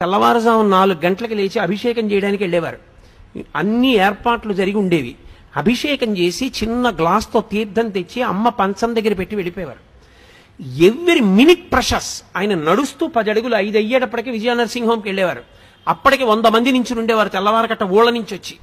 తెల్లవారుజాము 0.00 0.62
నాలుగు 0.68 0.98
గంటలకు 1.04 1.34
లేచి 1.34 1.58
అభిషేకం 1.58 2.12
చేయడానికి 2.12 2.42
వెళ్ళేవారు. 2.42 2.78
అన్ని 3.56 3.92
ఏర్పాట్లు 3.92 4.52
జరిగి 4.52 4.76
ఉండేవి. 4.76 5.14
అభిషేకం 5.56 6.18
చేసి 6.18 6.52
చిన్న 6.62 6.90
గ్లాస్తో 6.90 7.40
తీర్థం 7.40 7.88
తెచ్చి 7.88 8.22
అమ్మ 8.22 8.48
పంచం 8.48 8.96
దగ్గర 8.96 9.12
పెట్టి 9.12 9.36
వెళ్ళిపోయేవారు. 9.36 9.80
Every 10.62 11.20
minute 11.20 11.72
precious. 11.72 12.22
ఆయన 12.36 12.54
నడుస్తూ 12.54 13.06
పది 13.06 13.30
అడుగులు 13.30 13.56
ఐదు 13.56 13.76
అయ్యేటప్పటికి 13.76 14.30
విజయ 14.30 14.54
నరసింహంకి 14.54 15.08
వెళ్ళేవారు. 15.08 15.42
అప్పటికి 15.88 16.24
వంద 16.24 16.46
మంది 16.46 16.72
నుంచి 16.72 16.98
ఉండేవారు 16.98 17.28
తెల్లవారకట్ట 17.28 17.82
ఊళ్ళ 17.82 18.10
నుంచి 18.10 18.34
వచ్చి. 18.34 18.54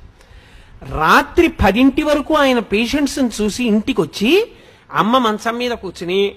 రాత్రి 0.95 1.47
పదింటి 1.47 2.03
వరకు 2.03 2.33
ఆయన 2.33 2.59
పేషెంట్స్ని 2.59 3.29
చూసి 3.41 3.63
ఇంటికి 3.63 4.01
వచ్చి 4.01 4.51
అమ్మ 4.93 5.17
మంచం 5.17 5.57
మీద 5.57 5.71
కూర్చుని 5.71 6.35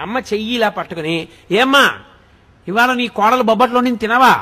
అమ్మ 0.00 0.18
చెయ్యి 0.18 0.54
ఇలా 0.54 0.68
పట్టుకుని 0.68 1.28
ఏమ్మా 1.50 1.84
ఇవాళ 2.68 2.90
నీ 2.94 3.06
కోడలు 3.16 3.42
బొబ్బట్లో 3.42 3.80
నేను 3.80 3.96
తినవా? 3.96 4.32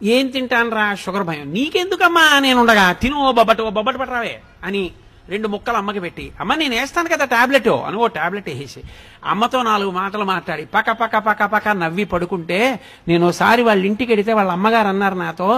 ఏం 0.00 0.24
తింటాను 0.28 0.70
రా 0.70 0.86
షుగర్ 0.94 1.24
భయం. 1.24 1.46
నీకెందుకమ్మా 1.52 2.24
నేను 2.40 2.58
ఉండగా 2.60 2.86
తిను 3.00 3.16
ఓ 3.20 3.32
బొబ్బట్ 3.32 3.60
ఓ 3.60 3.70
బొబ్బట్ 3.70 3.98
పట్టరావే 4.00 4.34
అని 4.64 4.82
రెండు 5.28 5.48
ముక్కలు 5.48 5.76
అమ్మకి 5.76 6.00
పెట్టి 6.00 6.24
అమ్మ 6.40 6.54
నేను 6.54 6.74
వేస్తాను 6.74 7.08
కదా 7.08 7.24
టాబ్లెట్? 7.32 7.68
అని 7.86 7.96
ఓ 7.96 8.06
టాబ్లెట్ 8.08 8.48
వేసి 8.50 8.80
అమ్మతో 9.24 9.58
నాలుగు 9.62 9.90
మాటలు 9.90 10.24
మాట్లాడి 10.24 10.64
పక్క 10.66 10.90
పక్క 10.92 11.18
పక్క 11.18 11.44
పక్క 11.44 11.68
నవ్వి 11.76 12.04
పడుకుంటే 12.04 12.60
నేను 13.08 13.26
ఒకసారి 13.26 13.62
వాళ్ళ 13.62 13.82
ఇంటికి 13.84 14.10
వెడితే 14.12 14.32
వాళ్ళ 14.32 14.50
అమ్మగారు 14.52 14.88
అన్నారు 14.88 15.14
నాతో 15.14 15.48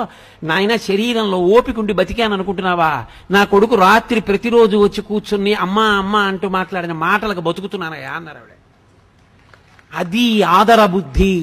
నాయన 0.44 0.76
శరీరంలో 0.86 1.38
ఓపికండి 1.54 1.92
బతికాను 1.92 2.34
అనుకుంటున్నావా? 2.34 2.92
నా 3.30 3.44
కొడుకు 3.44 3.74
రాత్రి 3.78 4.20
ప్రతిరోజు 4.20 4.76
వచ్చి 4.76 5.02
కూర్చుని 5.02 5.54
అమ్మ 5.56 5.78
అమ్మ 5.98 6.16
అంటూ 6.28 6.48
మాట్లాడిన 6.50 6.92
మాటలకు 7.04 7.40
బతుకుతున్నానయ్యా 7.40 8.12
అన్నారు 8.12 8.38
ఆవిడ. 8.38 8.52
అది 9.92 10.26
ఆదర 10.50 10.86
బుద్ధి 10.86 11.34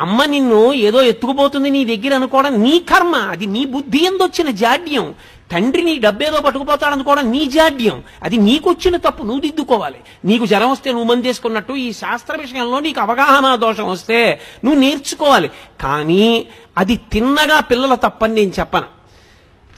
అమ్మ 0.00 0.24
నిన్ను 0.24 0.72
ఏదో 0.72 1.02
ఎత్తుకుపోతుంది 1.02 1.70
నీ 1.70 1.84
దగ్గర 1.84 2.14
అనుకోవడం 2.14 2.62
నీ 2.62 2.78
కర్మ. 2.78 3.16
అది 3.16 3.46
నీ 3.46 3.64
బుద్ధి 3.64 4.04
ఎందొచ్చిన 4.04 4.50
జాడ్యం. 4.50 5.14
తండ్రి 5.52 5.82
నీ 5.82 5.98
డబ్బేదో 5.98 6.40
పట్టుకుపోతాడు 6.40 6.94
అనుకోవడం 6.94 7.30
నీ 7.30 7.44
జాడ్యం. 7.44 8.02
అది 8.22 8.36
నీకొచ్చిన 8.36 8.96
తప్పు 8.96 9.22
నువ్వు 9.22 9.40
దిద్దుకోవాలి. 9.40 9.96
నీకు 10.24 10.46
జ్వరం 10.46 10.70
వస్తే 10.70 10.92
నువ్వు 10.92 11.14
మందేసుకున్నట్టు 11.14 11.72
ఈ 11.72 11.92
శాస్త్ర 11.92 12.36
విషయంలో 12.40 12.80
నీకు 12.80 13.00
అవగాహన 13.00 13.54
దోషం 13.54 13.90
వస్తే 13.90 14.40
నువ్వు 14.64 14.80
నేర్చుకోవాలి. 14.80 15.50
కానీ 15.80 16.46
అది 16.78 16.96
తిన్నగా 16.96 17.60
పిల్లల 17.60 17.94
తప్పని 17.94 18.34
నేను 18.34 18.52
చెప్పను. 18.60 18.84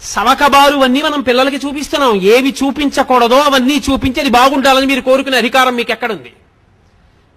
సవకబారు 0.03 0.79
అన్నీ 0.79 1.03
మనం 1.03 1.21
పిల్లలకి 1.21 1.67
చూపిస్తున్నాం. 1.67 2.15
ఏవి 2.15 2.55
చూపించకూడదో 2.65 3.39
అవన్నీ 3.39 3.83
చూపించి 3.91 4.21
అది 4.21 4.31
బాగుండాలని 4.31 4.87
మీరు 4.87 5.01
కోరుకునే 5.01 5.37
అధికారం 5.37 5.77
మీకు 5.77 5.93
ఎక్కడుంది 5.93 6.33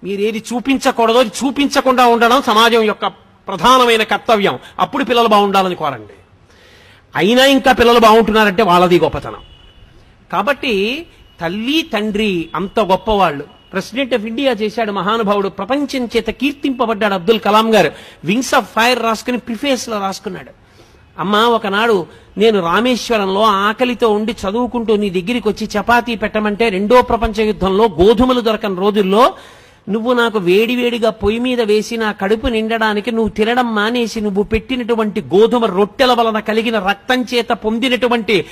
మీరేది 0.03 0.44
చూపించకూడదు 0.53 0.59
చూపించకూడదో 0.59 1.19
అది 1.19 1.31
చూపించకుండా 1.45 2.08
ఉండడం 2.08 2.42
సమాజం 2.42 2.83
యొక్క 2.83 3.08
ప్రధానమైన 3.47 4.03
కర్తవ్యం. 4.03 4.59
అప్పుడు 4.80 5.03
పిల్లలు 5.03 5.28
బాగుండాలని 5.28 5.75
కోరండి. 5.75 6.14
అయినా 7.16 7.45
ఇంకా 7.45 7.72
పిల్లలు 7.72 8.00
బాగుంటున్నారంటే 8.00 8.64
వాళ్ళది 8.64 9.00
గొప్పతనం. 9.00 9.42
కాబట్టి 10.33 11.05
తల్లి 11.42 11.81
తండ్రి 11.94 12.50
అంత 12.55 12.80
గొప్పవాళ్ళు. 12.80 13.44
ప్రెసిడెంట్ 13.72 14.14
ఆఫ్ 14.14 14.25
ఇండియా 14.25 14.52
చేశాడు 14.52 14.92
మహానుభావుడు. 14.92 15.50
ప్రపంచం 15.50 16.05
చేత 16.05 16.27
కీర్తింపబడ్డాడు 16.27 17.14
అబ్దుల్ 17.14 17.39
కలాం 17.39 17.75
గారు. 17.75 17.92
వింగ్స్ 18.25 18.53
ఆఫ్ 18.53 18.66
ఫైర్ 18.66 19.03
రాసుకుని 19.03 19.38
ప్రిఫేస్లో 19.38 20.00
రాసుకున్నాడు. 20.00 20.52
అమ్మా 21.20 21.45
ఒకనాడు 21.45 22.08
నేను 22.38 22.64
రామేశ్వరంలో 22.64 23.42
ఆకలితో 23.42 24.09
ఉండి 24.09 24.31
చదువుకుంటూ 24.31 24.95
నీ 24.95 25.09
దగ్గరికి 25.09 25.50
వచ్చి 25.50 25.70
చపాతీ 25.80 26.16
పెట్టమంటే 26.16 26.70
రెండో 26.70 27.02
ప్రపంచ 27.02 27.42
యుద్ధంలో 27.42 27.83
గోధుమలు 27.83 28.42
దొరకని 28.42 28.75
రోజుల్లో 28.75 29.33
నువ్వు 29.90 30.14
నాకు 30.14 30.40
వేడివేడిగా 30.40 31.09
పొయ్యి 31.09 31.40
మీద 31.40 31.62
వేసి 31.62 31.98
నా 31.98 32.12
కడుపు 32.12 32.48
నిండడానికి 32.48 33.12
నువ్వు 33.12 33.30
తినడం 33.30 33.76
మానేసి 33.76 34.22
నువ్వు 34.22 34.44
పెట్టినటువంటి 34.44 35.22
గోధుమ 35.22 35.66
రొట్టెల 35.66 36.14
వలన 36.14 36.40
కలిగిన 36.40 36.80
రక్తం 36.80 37.26
చేత 37.34 37.50
పొందినటువంటి 37.50 38.45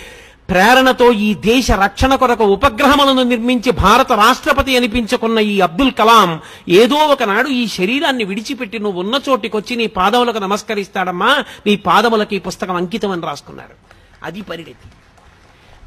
ప్రేరణతో 0.49 1.11
ఈ 1.11 1.33
దేశ 1.33 1.71
రక్షణ 1.71 2.15
కొరకు 2.15 2.43
ఉపగ్రహములను 2.43 3.23
నిర్మించి 3.23 3.71
భారత 3.71 4.11
రాష్ట్రపతి 4.11 4.77
అనిపించుకున్న 4.77 5.39
ఈ 5.39 5.59
అబ్దుల్ 5.59 5.91
కలాం 5.91 6.39
ఏదో 6.69 6.95
ఒకనాడు 6.95 7.47
ఈ 7.47 7.67
శరీరాన్ని 7.67 8.23
విడిచిపెట్టి 8.23 8.79
నువ్వు 8.79 8.99
ఉన్న 8.99 9.19
చోటికొచ్చి 9.29 9.75
నీ 9.75 9.87
పాదములకు 9.87 10.37
నమస్కరిస్తాడమ్మా 10.37 11.43
నీ 11.65 11.75
పాదములకు 11.75 12.35
ఈ 12.35 12.39
పుస్తకం 12.39 12.75
అంకితం 12.75 13.11
అని 13.11 13.21
రాసుకున్నారు. 13.21 13.75
అది 14.23 14.41
పరిణితి. 14.41 14.87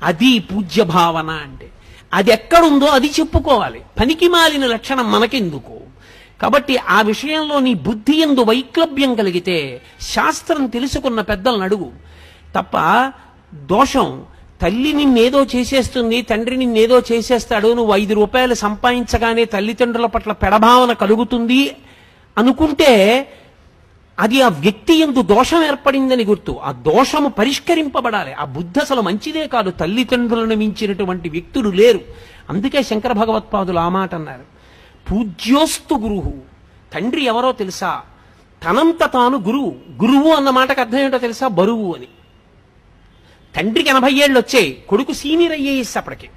అది 0.02 0.38
పూజ్య 0.38 0.82
భావన 0.82 1.30
అంటే. 1.30 1.68
అది 2.14 2.32
ఎక్కడుందో 2.32 2.86
అది 2.86 3.06
చెప్పుకోవాలి. 3.06 3.80
పనికి 4.00 4.28
మాలిన 4.28 4.66
లక్షణం 4.66 5.12
మనకెందుకు? 5.12 5.80
కాబట్టి 6.42 6.76
ఆ 6.76 7.02
విషయంలో 7.02 7.60
నీ 7.60 7.74
బుద్ధి 7.74 8.20
ఎందు 8.20 8.40
వైక్లభ్యం 8.40 9.14
కలిగితే 9.14 9.82
శాస్త్రం 10.00 10.66
తెలుసుకున్న 10.66 11.20
పెద్దలను 11.20 11.62
అడుగు. 11.62 11.92
తప్ప 12.54 12.76
దోషం 13.54 14.22
తల్లి 14.62 14.92
నిన్నేదో 14.92 15.44
చేసేస్తుంది 15.44 16.22
తండ్రి 16.22 16.56
నిన్నేదో 16.56 17.02
చేసేస్తాడు 17.12 17.72
నువ్వు 17.72 17.96
ఐదు 17.96 18.14
రూపాయలు 18.14 18.54
సంపాదించగానే 18.54 19.44
తల్లిదండ్రుల 19.44 20.06
పట్ల 20.06 20.32
పెడభావన 20.32 20.92
కలుగుతుంది 20.92 21.76
అనుకుంటే 22.38 22.92
అది 24.20 24.42
ఆ 24.42 24.48
వ్యక్తి 24.48 24.94
ఎందు 24.94 25.22
దోషం 25.22 25.64
ఏర్పడిందని 25.64 26.24
గుర్తు. 26.24 26.60
ఆ 26.62 26.72
దోషము 26.72 27.28
పరిష్కరింపబడాలి. 27.28 28.32
ఆ 28.32 28.44
బుద్ధి 28.44 28.80
అసలు 28.80 29.00
మంచిదే 29.00 29.46
కాదు. 29.46 29.70
తల్లిదండ్రులను 29.70 30.54
మించినటువంటి 30.54 31.28
వ్యక్తులు 31.28 31.70
లేరు. 31.70 32.00
అందుకే 32.50 32.82
శంకర 32.82 33.12
భగవత్పాదులు 33.12 33.78
ఆ 33.78 33.88
మాట 33.88 34.14
అన్నారు. 34.14 34.42
పూజ్యోస్తు 35.10 35.94
గురువు 35.94 36.34
తండ్రి 36.94 37.24
ఎవరో 37.24 37.52
తెలుసా? 37.52 38.02
తనంత 38.64 39.04
తాను 39.04 39.38
గురువు. 39.38 39.76
గురువు 40.02 40.32
అన్న 40.32 40.50
మాటకు 40.50 40.80
అర్థం 40.80 40.98
ఏంటో 40.98 41.18
తెలుసా? 41.18 41.48
బరువు 41.48 41.94
అని. 41.94 42.06
తండ్రికి 43.56 43.90
ఎనభై 43.90 44.12
ఏళ్ళు 44.12 44.38
వచ్చాయి. 44.38 44.82
కొడుకు 44.88 45.12
సీనియర్ 45.12 45.52
అయ్యేసి 45.52 45.98
అప్పటికి. 45.98 46.28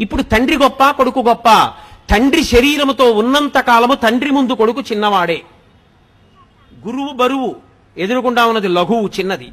ఇప్పుడు 0.00 0.22
తండ్రి 0.22 0.56
గొప్ప 0.56 0.90
కొడుకు 0.90 1.20
గొప్ప. 1.20 1.72
తండ్రి 2.10 2.44
శరీరముతో 2.44 3.12
ఉన్నంత 3.12 3.60
కాలము 3.60 3.94
తండ్రి 3.94 4.30
ముందు 4.30 4.52
కొడుకు 4.52 4.80
చిన్నవాడే. 4.80 5.42
గురువు 6.86 7.12
బరువు 7.12 7.56
ఎదురుకుండా 7.96 8.46
ఉన్నది 8.46 8.68
లఘువు 8.68 9.08
చిన్నది. 9.08 9.52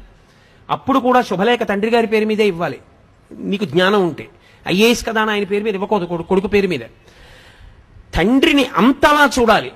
అప్పుడు 0.70 0.98
కూడా 0.98 1.22
శుభలేఖ 1.22 1.60
తండ్రి 1.62 1.90
గారి 1.90 2.06
పేరు 2.06 2.26
మీదే 2.26 2.46
ఇవ్వాలి. 2.46 2.78
నీకు 3.32 3.64
జ్ఞానం 3.64 4.08
ఉంటే. 4.08 4.28
ఐఏఎస్ 4.68 5.06
కదా 5.06 5.22
అని 5.22 5.30
ఆయన 5.30 5.44
పేరు 5.44 5.64
మీద 5.64 5.74
ఇవ్వకూడదు 5.74 6.22
కొడుకు 6.22 6.46
పేరు 6.46 6.68
మీద. 6.68 6.80
తండ్రిని 8.14 8.64
అంతలా 8.64 9.30
చూడాలి. 9.38 9.72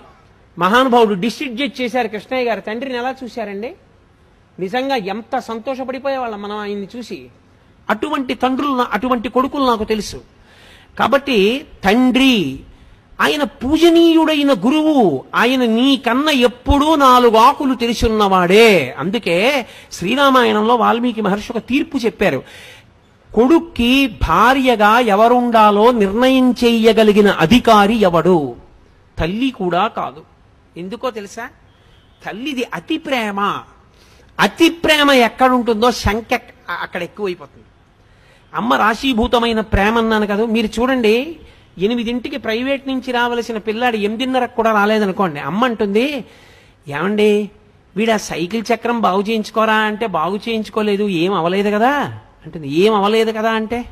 మహానుభావుడు 0.59 1.15
డిస్ట్రిక్ట్ 1.15 1.59
జడ్జ్ 1.59 1.81
చేశారు 1.81 2.09
కృష్ణయ్య 2.09 2.49
గారు. 2.49 2.61
తండ్రిని 2.61 2.99
ఎలా 2.99 3.15
చూశారండి? 3.25 3.75
నిజంగా 4.59 4.97
ఎంత 4.97 5.39
సంతోషపడిపోయేవాళ్ళం 5.39 6.43
మనం 6.43 6.56
ఆయన్ని 6.56 6.89
చూసి. 6.97 7.27
అటువంటి 7.91 8.34
తండ్రులు 8.34 8.87
అటువంటి 8.93 9.28
కొడుకులు 9.28 9.65
నాకు 9.65 9.84
తెలుసు. 9.84 10.21
కాబట్టి 10.99 11.66
తండ్రి 11.84 12.61
ఆయన 13.21 13.43
పూజనీయుడైన 13.43 14.53
గురువు. 14.53 15.25
ఆయన 15.34 15.65
నీ 15.65 15.97
కన్న 15.97 16.28
ఎప్పుడూ 16.28 16.94
నాలుగు 16.94 17.37
ఆకులు 17.37 17.75
తెలిసున్నవాడే 17.75 18.94
అందుకే 18.99 19.66
శ్రీరామాయణంలో 19.93 20.75
వాల్మీకి 20.75 21.21
మహర్షి 21.21 21.53
ఒక 21.53 21.59
తీర్పు 21.59 21.97
చెప్పారు. 21.97 22.43
కొడుక్కి 23.34 24.06
భార్యగా 24.06 24.99
ఎవరుండాలో 24.99 25.91
నిర్ణయం 25.91 26.50
చేయగలిగిన 26.53 27.31
అధికారి 27.31 27.94
ఎవడు? 27.94 28.56
తల్లి 29.19 29.50
కూడా 29.50 29.87
కాదు. 29.87 30.22
ఎందుకో 30.77 31.10
తెలుసా? 31.10 31.48
తల్లిది 32.27 32.65
అతి 32.75 32.98
ప్రేమ. 32.98 33.59
అతి 34.41 34.69
ప్రేమ 34.69 35.10
ఎక్కడుంటుందో 35.10 35.91
శంక 35.91 36.41
అక్కడ 36.83 37.03
ఎక్కువైపోతుంది. 37.03 37.66
అమ్మ 38.54 38.75
రాశీభూతమైన 38.75 39.60
ప్రేమ 39.60 39.98
అన్నాను 39.98 40.27
కదా 40.27 40.44
మీరు 40.47 40.81
చూడండి. 40.81 41.37
ఎనిమిదింటికి 41.78 42.37
ప్రైవేట్ 42.37 42.88
నుంచి 42.88 43.12
రావలసిన 43.12 43.59
పిల్లాడు 43.59 43.97
ఎనిమిదిన్నరకు 43.97 44.56
కూడా 44.56 44.72
రాలేదనుకోండి. 44.72 45.41
అమ్మ 45.41 45.64
అంటుంది 45.64 46.25
ఏమండి 46.88 47.50
వీడు 47.97 48.10
ఆ 48.10 48.16
సైకిల్ 48.16 48.64
చక్రం 48.75 49.00
బాగు 49.00 49.22
చేయించుకోరా 49.22 49.74
అంటే 49.74 50.06
బాగు 50.06 50.36
చేయించుకోలేదు 50.36 51.09
ఏం 51.09 51.34
అవలేదు 51.34 51.71
కదా? 51.71 52.21
అంటుంది 52.47 52.68
ఏం 52.68 52.95
అవలేదు 52.95 53.30
కదా 53.30 53.51
అంటే 53.53 53.84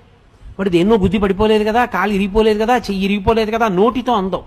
వాడు 0.58 0.68
దేన్నో 0.68 0.96
బుద్ధి 0.96 1.18
పడిపోలేదు 1.18 1.64
కదా 1.64 1.84
కాలు 1.84 2.12
ఇరిగిపోలేదు 2.12 2.62
కదా 2.62 2.76
చెయ్యి 2.76 3.04
ఇరిగిపోలేదు 3.04 3.50
కదా 3.50 3.68
నోటితో 3.68 4.12
అందం. 4.12 4.42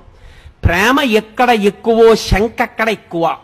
ప్రేమ 0.65 0.99
ఎక్కడ 0.99 1.49
ఎక్కువో 1.49 2.15
శంకక్కడ 2.15 2.89
ఎక్కువ. 2.89 3.37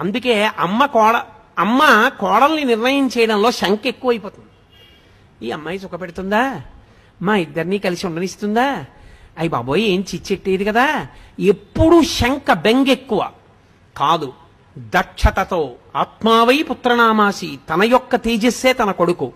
అందుకే 0.00 0.50
అమ్మ 0.58 0.86
కోడ 0.86 1.16
అమ్మ 1.58 2.10
కోడల్ని 2.20 2.64
నిర్ణయం 2.64 3.10
చేయడంలో 3.18 3.50
శంక 3.50 3.86
ఎక్కువైపోతుంది. 3.86 4.48
ఈ 5.46 5.50
అమ్మాయి 5.50 5.78
సుఖపెడుతుందా? 5.78 6.60
మా 7.22 7.36
ఇద్దరినీ 7.36 7.78
కలిసి 7.78 8.06
ఉండనిస్తుందా? 8.06 8.84
అయ్యి 9.38 9.50
బాబోయ్ 9.50 9.82
ఏం 9.82 10.00
చిచ్చెట్టేది 10.00 10.64
కదా? 10.64 11.06
ఎప్పుడూ 11.40 12.02
శంక 12.02 12.52
బెంగెక్కువ. 12.52 13.28
కాదు 13.96 14.32
దక్షతతో. 14.78 15.72
ఆత్మావై 15.96 16.62
పుత్రనామాసి 16.62 17.58
తన 17.70 17.82
యొక్క 17.82 18.16
తేజస్సే 18.16 18.72
తన 18.72 18.90
కొడుకు. 18.90 19.32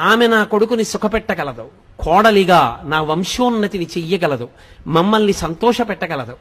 ఆమె 0.00 0.26
నా 0.26 0.44
కొడుకుని 0.44 0.84
సుఖపెట్టగలదు. 0.84 1.68
కోడలిగా 1.98 2.82
నా 2.84 3.00
వంశోన్నతిని 3.00 3.84
చెయ్యగలదు. 3.84 4.48
మమ్మల్ని 4.86 5.32
సంతోషపెట్టగలదు. 5.32 6.36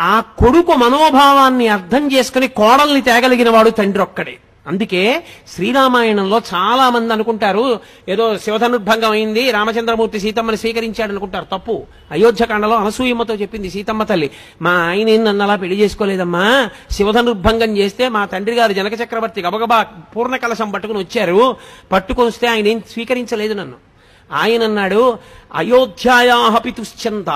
ఆ 0.00 0.20
కొడుకు 0.20 0.72
మనోభావాన్ని 0.72 1.68
అర్థం 1.68 2.12
చేసుకుని 2.12 2.48
కోడల్ని 2.48 3.00
తేగలిగిన 3.00 3.50
వాడు 3.50 3.70
తండ్రి 3.70 4.02
ఒక్కడే. 4.02 4.38
అందుకే 4.66 5.24
శ్రీరామాయణంలో 5.54 6.40
చాలా 6.54 6.90
మంది 6.90 7.12
అనుకుంటారు 7.12 7.80
ఏదో 8.08 8.38
శివధనుర్భంగం 8.38 9.10
అయింది 9.10 9.50
రామచంద్రమూర్తి 9.50 10.20
సీతమ్మని 10.20 10.56
స్వీకరించాడు 10.56 11.10
అనుకుంటారు 11.10 11.46
తప్పు. 11.52 11.82
అయోధ్యకాండలో 12.12 12.76
అనసూయమ్మతో 12.76 13.34
చెప్పింది 13.34 13.70
సీతమ్మ 13.70 14.02
తల్లి. 14.02 14.30
మా 14.62 14.70
ఆయన 14.70 15.08
ఏం 15.08 15.24
నన్ను 15.24 15.44
అలా 15.44 15.56
పెళ్ళి 15.56 15.76
చేసుకోలేదమ్మా? 15.76 16.70
శివధనుర్భంగం 16.90 17.76
చేస్తే 17.76 18.08
మా 18.08 18.24
తండ్రి 18.24 18.56
గారు 18.56 18.72
జనక 18.72 18.92
చక్రవర్తి 19.02 19.42
గబగబా 19.42 19.82
పూర్ణ 19.82 20.36
కలశం 20.36 20.70
పట్టుకుని 20.70 20.98
వచ్చారు. 20.98 21.56
పట్టుకొని 21.92 22.28
వస్తే 22.28 22.46
ఆయన 22.46 22.66
ఏం 22.66 22.80
స్వీకరించలేదు 22.80 23.54
నన్ను. 23.54 23.76
ఆయన 24.32 24.62
అన్నాడు 24.62 25.18
అయోధ్యాయా 25.54 26.58
పితుశ్చంద 26.58 27.28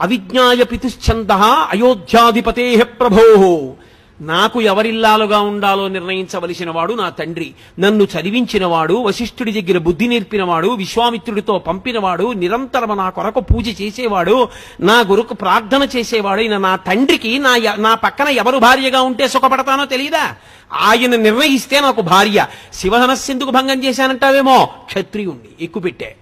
అవిజ్ఞాయ 0.00 0.62
పితుశ్చంద 0.62 1.30
అయోధ్యాధిపతే 1.72 2.82
ప్రభో 2.82 3.74
నాకు 4.22 4.60
ఎవరిల్లాలుగా 4.60 5.40
ఉండాలో 5.40 5.88
నిర్ణయించవలసిన 5.88 6.70
వాడు 6.70 6.92
నా 6.92 7.08
తండ్రి. 7.08 7.54
నన్ను 7.78 8.04
చదివించినవాడు 8.04 8.94
వశిష్ఠుడి 8.94 9.62
దగ్గర 9.62 9.78
బుద్ధి 9.78 10.06
నేర్పినవాడు 10.08 10.68
విశ్వామిత్రుడితో 10.68 11.58
పంపినవాడు 11.58 12.32
నిరంతరం 12.32 12.96
నా 12.96 13.10
కొరకు 13.10 13.40
పూజ 13.40 13.82
చేసేవాడు 13.82 14.48
నా 14.80 15.00
గురుకు 15.00 15.34
ప్రార్థన 15.34 15.88
చేసేవాడు 15.96 16.42
నా 16.42 16.76
తండ్రికి 16.76 17.38
నా 17.38 17.56
నా 17.78 17.94
పక్కన 17.94 18.28
ఎవరు 18.28 18.58
భార్యగా 18.58 19.02
ఉంటే 19.02 19.28
సుఖపడతానో 19.28 19.84
తెలియదా 19.84 20.36
ఆయన 20.72 21.16
నిర్ణయిస్తే 21.16 21.80
నాకు 21.80 22.02
భార్య. 22.02 22.46
శివధనస్సెందుకు 22.72 23.50
భంగం 23.50 23.84
చేశానంటావేమో? 23.84 24.68
క్షత్రియుణ్ణి 24.84 25.64
ఎక్కుపెట్టే. 25.64 26.16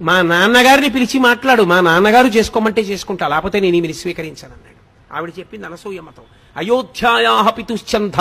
మా 0.00 0.22
నాన్నగారిని 0.22 0.88
పిలిచి 0.88 1.18
మాట్లాడు. 1.18 1.62
మా 1.62 1.80
నాన్నగారు 1.80 2.26
చేసుకోమంటే 2.26 2.82
చేసుకుంటా 2.82 3.28
లేకపోతే 3.28 3.60
నేను 3.60 3.76
ఈమెను 3.76 3.92
స్వీకరించానన్నాడు. 3.92 5.16
ఆవిడ 5.16 5.32
చెప్పింది 5.38 5.66
అనసూయమ్మతో 5.66 6.22
అయోధ్యాయా 6.56 7.50
పితుశ్చంధ. 7.50 8.20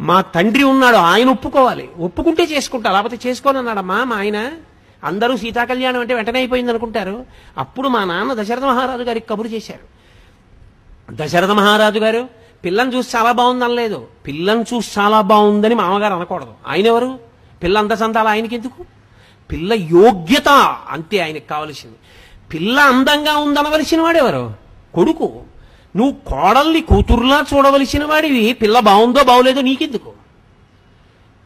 మా 0.00 0.20
తండ్రి 0.20 0.64
ఉన్నాడు 0.64 0.96
ఆయన 0.96 1.30
ఒప్పుకోవాలి. 1.30 1.88
ఒప్పుకుంటే 1.98 2.42
చేసుకుంటా 2.44 2.92
లేకపోతే 2.92 3.18
చేసుకోనన్నాడమ్మా 3.26 4.04
మా 4.04 4.16
ఆయన. 4.16 4.50
అందరూ 5.04 5.36
సీతాకళ్యాణం 5.36 6.00
అంటే 6.00 6.14
వెంటనే 6.14 6.38
అయిపోయింది 6.38 6.70
అనుకుంటారు 6.70 7.26
అప్పుడు 7.58 7.88
మా 7.88 8.04
నాన్న 8.04 8.32
దశరథ 8.32 8.64
మహారాజు 8.64 9.02
గారికి 9.02 9.28
కబురు 9.28 9.48
చేశారు. 9.48 9.84
దశరథ 11.10 11.50
మహారాజు 11.50 11.98
గారు 11.98 12.28
పిల్లని 12.64 12.96
చూసి 12.96 13.16
చాలా 13.16 13.32
బాగుంది 13.32 13.64
అనలేదు 13.64 14.06
పిల్లని 14.26 14.64
చూసి 14.74 15.00
చాలా 15.00 15.20
బాగుందని 15.20 15.74
మామగారు 15.74 16.14
అనకూడదు. 16.14 16.52
ఆయన 16.66 16.86
ఎవరు? 16.86 17.18
పిల్ల 17.62 17.78
అంత 17.78 17.92
సంతాలు 17.92 18.28
ఆయనకి 18.28 18.54
ఎందుకు 18.54 18.84
పిల్ల 19.52 19.72
యోగ్యత 19.72 20.48
అంతే 20.90 21.18
ఆయనకు 21.18 21.48
కావలసింది. 21.48 21.94
పిల్ల 22.54 22.80
అందంగా 22.80 23.36
ఉందనవలసిన 23.36 24.00
వాడెవరు 24.00 24.54
కొడుకు. 24.94 25.51
నువ్వు 25.96 26.30
కోడల్ని 26.30 26.80
కూతురులా 26.80 27.44
చూడవలసిన 27.54 28.04
వాడివి. 28.04 28.52
పిల్ల 28.52 28.80
బాగుందో 28.80 29.24
బాగోలేదో 29.24 29.60
నీకెందుకు? 29.60 30.12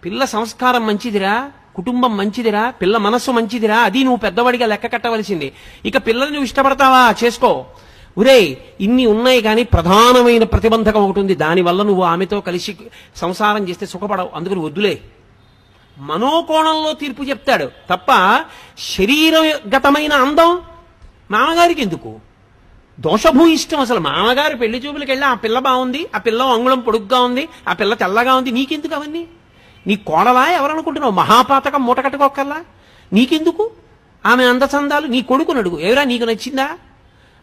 పిల్ల 0.05 0.25
సంస్కారం 0.25 0.87
మంచిదిరా 0.87 1.51
కుటుంబం 1.77 2.17
మంచిదిరా 2.17 2.71
పిల్ల 2.71 2.97
మనస్సు 2.97 3.31
మంచిదిరా 3.31 3.79
అది 3.79 4.05
నువ్వు 4.05 4.17
పెద్దవాడిగా 4.17 4.67
లెక్క 4.67 4.93
కట్టవలసింది. 4.93 5.53
ఇక 5.85 5.97
పిల్లల్ని 5.97 6.33
నువ్వు 6.33 6.45
ఇష్టపడతావా? 6.45 7.15
చేసుకో. 7.25 7.67
ఉరే 8.19 8.59
ఇన్ని 8.81 9.07
ఉన్నాయి 9.07 9.43
కానీ 9.43 9.63
ప్రధానమైన 9.63 10.45
ప్రతిబంధకం 10.45 11.09
ఒకటి 11.09 11.21
ఉంది. 11.21 11.35
దానివల్ల 11.35 11.83
నువ్వు 11.83 12.03
ఆమెతో 12.03 12.41
కలిసి 12.41 12.77
సంసారం 13.17 13.69
చేస్తే 13.69 13.87
సుఖపడవు. 13.87 14.31
అందుకని 14.35 14.61
వద్దులే. 14.61 15.01
మనోకోణంలో 15.99 16.93
తీర్పు 16.93 17.23
చెప్తాడు. 17.23 17.65
తప్ప 17.65 18.41
శరీరగతమైన 18.79 20.13
అందం 20.13 20.61
మామగారికి 21.31 21.83
ఎందుకు 21.83 22.15
దోషభూయిష్టం 23.01 23.81
అసలు. 23.81 23.99
మామగారు 23.99 24.57
పెళ్ళి 24.57 24.79
చూపులకు 24.79 25.11
వెళ్ళి 25.11 25.27
ఆ 25.27 25.35
పిల్ల 25.35 25.59
బాగుంది 25.59 26.07
ఆ 26.15 26.19
పిల్ల 26.19 26.43
అంగుళం 26.43 26.81
పొడుగ్గా 26.81 27.21
ఉంది 27.21 27.49
ఆ 27.69 27.73
పిల్ల 27.73 27.95
తెల్లగా 27.95 28.35
ఉంది 28.35 28.51
నీకెందుకు 28.51 28.95
అవన్నీ? 28.95 29.27
నీ 29.87 29.97
కోడలా 29.97 30.51
ఎవరనుకుంటున్నావు? 30.51 31.15
మహాపాతకం 31.15 31.87
మూట 31.87 32.01
కట్టుకోకల్లా 32.01 32.65
నీకెందుకు? 33.13 33.71
ఆమె 34.27 34.45
అందచందాలు 34.45 35.07
నీ 35.07 35.23
కొడుకుని 35.23 35.59
అడుగు 35.59 35.79
ఎవరా 35.79 36.05
నీకు 36.05 36.25
నచ్చిందా? 36.25 36.69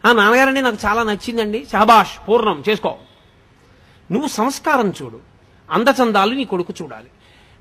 ఆ 0.04 0.12
నాన్నగారండి 0.12 0.60
నాకు 0.60 0.76
చాలా 0.86 1.02
నచ్చిందండి. 1.02 1.66
షాబాష్ 1.72 2.28
పూర్ణం 2.28 2.62
చేసుకో. 2.68 2.94
నువ్వు 4.10 4.28
సంస్కారం 4.28 4.92
చూడు. 5.02 5.20
అందచందాలు 5.70 6.34
నీ 6.34 6.44
కొడుకు 6.44 6.74
చూడాలి. 6.82 7.06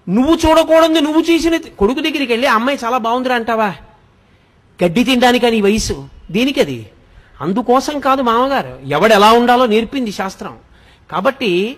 నువ్వు 0.10 0.36
చూడకూడదు 0.36 1.00
నువ్వు 1.00 1.22
చేసిన 1.22 1.58
కొడుకు 1.58 2.00
దగ్గరికి 2.00 2.34
వెళ్ళి 2.34 2.48
అమ్మాయి 2.48 2.80
చాలా 2.86 2.98
బాగుందిరా 2.98 3.36
అంటావా? 3.36 3.76
గడ్డి 4.84 5.04
తినడానికి 5.04 5.52
నీ 5.52 5.62
వయసు 5.62 6.08
దేనికది? 6.32 6.90
అందుకోసం 7.42 8.00
కాదు 8.00 8.22
మామగారు. 8.22 8.80
ఎవడు 8.86 9.14
ఎలా 9.14 9.32
ఉండాలో 9.32 9.66
నేర్పింది 9.66 10.12
శాస్త్రం. 10.12 10.58
కాబట్టి 11.12 11.78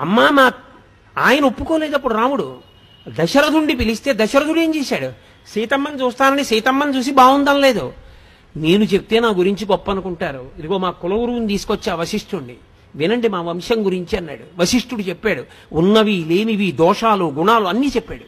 అమ్మా 0.00 0.30
మా 0.30 0.52
ఆయన 1.18 1.44
ఒప్పుకోలేదు 1.44 1.94
అప్పుడు 1.94 2.14
రాముడు 2.14 2.56
దశరథుండి 3.08 3.76
పిలిస్తే 3.76 4.12
దశరథుడు 4.12 4.60
ఏం 4.60 4.76
చేశాడు? 4.76 5.12
సీతమ్మని 5.48 6.02
చూస్తానని 6.02 6.44
సీతమ్మని 6.44 6.96
చూసి 6.96 7.12
బాగుందనలేదు 7.12 7.92
నేను 8.56 8.84
చెప్తే 8.84 9.20
నా 9.20 9.28
గురించి 9.28 9.66
గొప్ప 9.66 9.90
అనుకుంటారు. 9.90 10.50
ఇదిగో 10.58 10.78
మా 10.78 10.90
కులగురువుని 10.90 11.48
తీసుకొచ్చి 11.48 11.92
ఆ 11.92 11.94
వశిష్ఠుణ్ణి. 11.94 12.54
వినండి 12.94 13.28
మా 13.28 13.40
వంశం 13.40 13.86
గురించి 13.86 14.18
అన్నాడు. 14.18 14.60
వశిష్ఠుడు 14.60 15.00
చెప్పాడు 15.00 15.44
ఉన్నవి 15.72 16.24
లేనివి 16.28 16.72
దోషాలు 16.72 17.24
గుణాలు 17.24 17.64
అన్నీ 17.64 17.86
చెప్పాడు. 17.86 18.24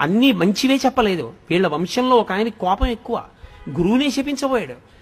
అన్నీ 0.00 0.32
మంచివే 0.32 0.76
చెప్పలేదు. 0.76 1.32
వీళ్ళ 1.50 1.66
వంశంలో 1.66 2.16
ఒక 2.16 2.32
ఆయనకి 2.32 2.58
కోపం 2.60 2.86
ఎక్కువ. 2.86 3.22
గురువునే 3.70 4.10
శపించబోయాడు. 4.10 4.97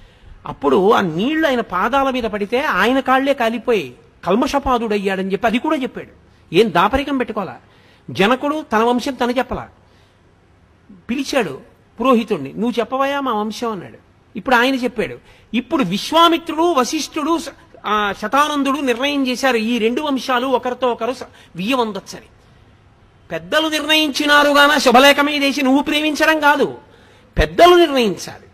అప్పుడు 0.47 0.93
ఆ 0.93 1.01
నీళ్ళు 1.01 1.49
ఆయన 1.49 1.61
పాదాల 1.61 2.11
మీద 2.11 2.25
పడితే 2.25 2.61
ఆయన 2.61 3.01
కాళ్ళే 3.01 3.35
కాలిపోయి 3.35 3.95
కల్మషపాదుడయ్యాడని 4.27 5.33
చెప్పి 5.33 5.47
అది 5.47 5.59
కూడా 5.59 5.77
చెప్పాడు. 5.77 6.13
ఏం 6.55 6.73
దాపరికం 6.73 7.19
పెట్టుకోవాలా? 7.19 7.57
జనకుడు 8.11 8.65
తన 8.73 8.79
వంశం 8.79 9.15
తన 9.15 9.31
చెప్పలా? 9.31 9.69
పిలిచాడు 11.11 11.61
పురోహితుణ్ణి 12.01 12.53
నువ్వు 12.53 12.71
చెప్పవయా 12.71 13.21
మా 13.21 13.33
వంశం 13.33 13.73
అన్నాడు. 13.73 13.99
ఇప్పుడు 14.37 14.57
ఆయన 14.57 14.75
చెప్పాడు 14.75 15.19
ఇప్పుడు 15.55 15.83
విశ్వామిత్రుడు 15.85 16.63
వశిష్ఠుడు 16.63 17.39
శతానందుడు 18.21 18.79
నిర్ణయం 18.79 19.27
చేశారు. 19.27 19.57
ఈ 19.57 19.79
రెండు 19.79 20.01
వంశాలు 20.01 20.47
ఒకరితో 20.47 20.89
ఒకరు 20.89 21.15
వియ్యవందొచ్చని. 21.57 22.29
పెద్దలు 23.31 23.69
నిర్ణయించినారు 23.69 24.49
గాన 24.49 24.79
శుభలేఖ 24.79 25.21
మీదేసి 25.21 25.63
నువ్వు 25.63 25.83
ప్రేమించడం 25.83 26.41
కాదు. 26.41 26.75
పెద్దలు 27.39 27.75
నిర్ణయించాలి. 27.75 28.46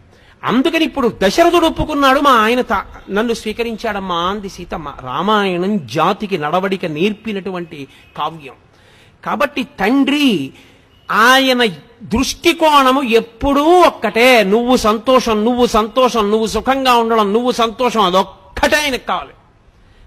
అందుకని 0.44 0.84
ఇప్పుడు 0.84 1.08
దశరథుడు 1.22 1.66
ఒప్పుకున్నాడు 1.66 2.20
మా 2.20 2.30
ఆయన 2.30 2.62
నన్ను 3.10 3.34
స్వీకరించాడమ్మా 3.34 4.16
అంది 4.16 4.48
సీతమ్మ. 4.48 4.94
రామాయణం 5.00 5.86
జాతికి 5.86 6.38
నడవడిక 6.38 6.86
నేర్పినటువంటి 6.86 7.88
కావ్యం. 8.16 8.54
కాబట్టి 9.24 9.62
తండ్రి 9.62 10.50
ఆయన 11.11 11.64
దృష్టికోణము 12.02 13.02
ఎప్పుడూ 13.02 13.62
ఒక్కటే. 13.62 14.42
నువ్వు 14.42 14.76
సంతోషం 14.76 15.44
నువ్వు 15.44 15.66
సంతోషం 15.66 16.30
నువ్వు 16.30 16.46
సుఖంగా 16.46 16.94
ఉండడం 16.94 17.32
నువ్వు 17.32 17.52
సంతోషం 17.52 18.00
అదొక్కటే 18.00 18.76
ఆయనకు 18.76 19.06
కావాలి. 19.06 19.34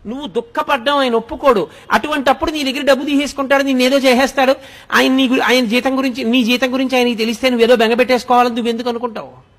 నువ్వు 0.09 0.27
దుఃఖపడ్డం 0.27 0.97
ఆయన 0.97 1.15
ఒప్పుకోడు. 1.15 1.67
అటువంటప్పుడు 1.91 2.51
నీ 2.51 2.63
దగ్గర 2.63 2.81
డబ్బు 2.81 3.05
తీసేసుకుంటాడు 3.05 3.63
నేను 3.63 3.83
ఏదో 3.83 3.97
చేసేస్తాడు. 3.97 4.55
ఆయన 4.91 5.11
నీ 5.11 5.39
ఆయన 5.39 5.65
జీతం 5.65 5.97
గురించి 5.97 6.23
నీ 6.23 6.43
జీతం 6.43 6.73
గురించి 6.73 6.97
ఆయనకి 6.97 7.15
తెలిస్తే 7.15 7.49
నువ్వు 7.49 7.63
ఏదో 7.63 7.75
బెంగపెట్టేసుకోవాలని 7.75 8.55
నువ్వు 8.55 8.69
ఎందుకు 8.69 8.89
అనుకుంటావు? 8.89 9.54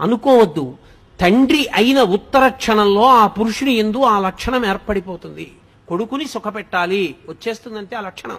అనుకోవద్దు. 0.00 0.74
తండ్రి 1.20 1.68
అయిన 1.74 2.00
ఉత్తర 2.00 2.48
క్షణంలో 2.48 3.04
ఆ 3.04 3.26
పురుషుని 3.26 3.72
ఎందు 3.72 4.02
ఆ 4.02 4.18
లక్షణం 4.18 4.66
ఏర్పడిపోతుంది. 4.66 5.52
కొడుకుని 5.88 6.28
సుఖపెట్టాలి. 6.28 7.14
వచ్చేస్తుందంటే 7.28 7.96
ఆ 7.96 8.00
లక్షణం. 8.00 8.36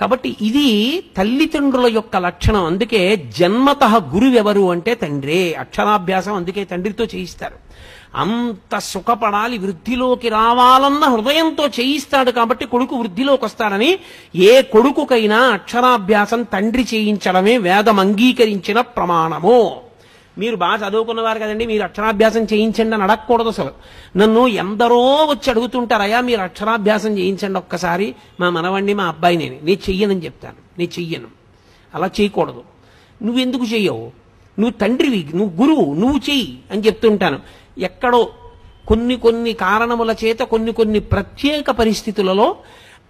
కాబట్టి 0.00 0.36
ఇది 0.42 1.04
తల్లిదండ్రుల 1.16 1.86
యొక్క 1.86 2.16
లక్షణం. 2.16 2.64
అందుకే 2.64 3.16
జన్మత 3.16 3.84
గురువెవరు 3.84 4.70
అంటే 4.70 4.94
తండ్రే. 4.94 5.54
అక్షరాభ్యాసం 5.54 6.34
అందుకే 6.34 6.64
తండ్రితో 6.64 7.04
చేయిస్తారు. 7.04 7.54
అంత 8.14 8.78
సుఖపడాలి 8.78 9.58
వృద్ధిలోకి 9.58 10.28
రావాలన్న 10.28 11.04
హృదయంతో 11.04 11.66
చేయిస్తాడు 11.66 12.30
కాబట్టి 12.30 12.66
కొడుకు 12.66 12.96
వృద్ధిలోకి 12.96 13.44
వస్తాడని 13.44 13.98
ఏ 14.36 14.62
కొడుకుకైనా 14.62 15.38
అక్షరాభ్యాసం 15.38 16.42
తండ్రి 16.42 16.82
చేయించడమే 16.94 17.58
వేదం 17.58 18.00
అంగీకరించిన 18.00 18.80
ప్రమాణము. 18.80 19.91
మీరు 20.38 20.56
బాగా 20.56 20.88
చదువుకున్నవారు 20.88 21.38
కదండి 21.38 21.66
మీరు 21.66 21.82
అక్షరాభ్యాసం 21.82 22.44
చేయించండి 22.44 22.94
అని 22.94 23.02
అడగకూడదు 23.02 23.48
అసలు. 23.48 23.70
నన్ను 24.16 24.48
ఎందరో 24.48 25.24
వచ్చి 25.24 25.50
అడుగుతుంటారయ్యా 25.50 26.20
మీరు 26.20 26.40
అక్షరాభ్యాసం 26.40 27.18
చేయించండి 27.18 27.58
ఒక్కసారి. 27.58 28.14
మా 28.40 28.50
మనవండి 28.50 28.94
మా 28.94 29.04
అబ్బాయి 29.04 29.36
నేను. 29.36 29.58
నీ 29.62 29.72
చెయ్యనని 29.72 30.24
చెప్తాను. 30.24 30.78
నేను 30.78 31.00
చెయ్యను. 31.00 31.26
అలా 31.94 32.10
చేయకూడదు. 32.20 32.64
నువ్వెందుకు 33.22 33.64
చెయ్యవు? 33.64 34.22
నువ్వు 34.58 34.70
తండ్రివి 34.70 35.28
నువ్వు 35.34 35.66
గురువు 35.66 35.94
నువ్వు 35.94 36.18
చెయ్యి 36.18 36.58
అని 36.70 36.80
చెప్తుంటాను. 36.80 37.38
ఎక్కడో 37.78 38.28
కొన్ని 38.88 39.16
కొన్ని 39.16 39.52
కారణముల 39.52 40.14
చేత 40.24 40.38
కొన్ని 40.38 40.72
కొన్ని 40.72 40.98
ప్రత్యేక 40.98 41.70
పరిస్థితులలో 41.70 42.56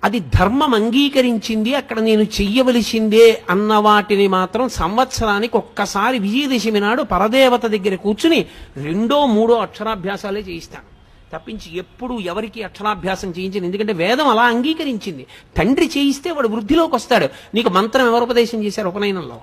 అది 0.05 0.21
ధర్మం 0.21 0.75
అంగీకరించింది 0.75 1.75
అక్కడ 1.75 1.99
నేను 1.99 2.23
చెయ్యవలసిందే 2.23 3.43
అన్న 3.51 3.75
వాటిని 3.75 4.29
మాత్రం 4.29 4.69
సంవత్సరానికి 4.69 5.57
ఒక్కసారి 5.57 6.19
విజయదశమి 6.19 6.81
నాడు 6.81 7.03
పరదేవత 7.03 7.67
దగ్గర 7.67 7.95
కూర్చుని 7.95 8.47
రెండో 8.77 9.27
మూడో 9.27 9.55
అక్షరాభ్యాసాలే 9.55 10.41
చేయిస్తాను. 10.41 10.93
తప్పించి 11.33 11.77
ఎప్పుడు 11.77 12.21
ఎవరికి 12.21 12.63
అక్షరాభ్యాసం 12.63 13.31
చేయించింది 13.31 13.67
ఎందుకంటే 13.67 13.93
వేదం 13.93 14.29
అలా 14.29 14.43
అంగీకరించింది. 14.43 15.27
తండ్రి 15.57 15.87
చేయిస్తే 15.87 16.31
వాడు 16.31 16.49
వృద్ధిలోకి 16.49 16.95
వస్తాడు. 16.95 17.29
నీకు 17.55 17.69
మంత్రం 17.69 18.07
ఎవరు 18.07 18.25
ఉపదేశం 18.25 18.65
చేశారు 18.65 18.89
ఉపనయనంలో? 18.89 19.41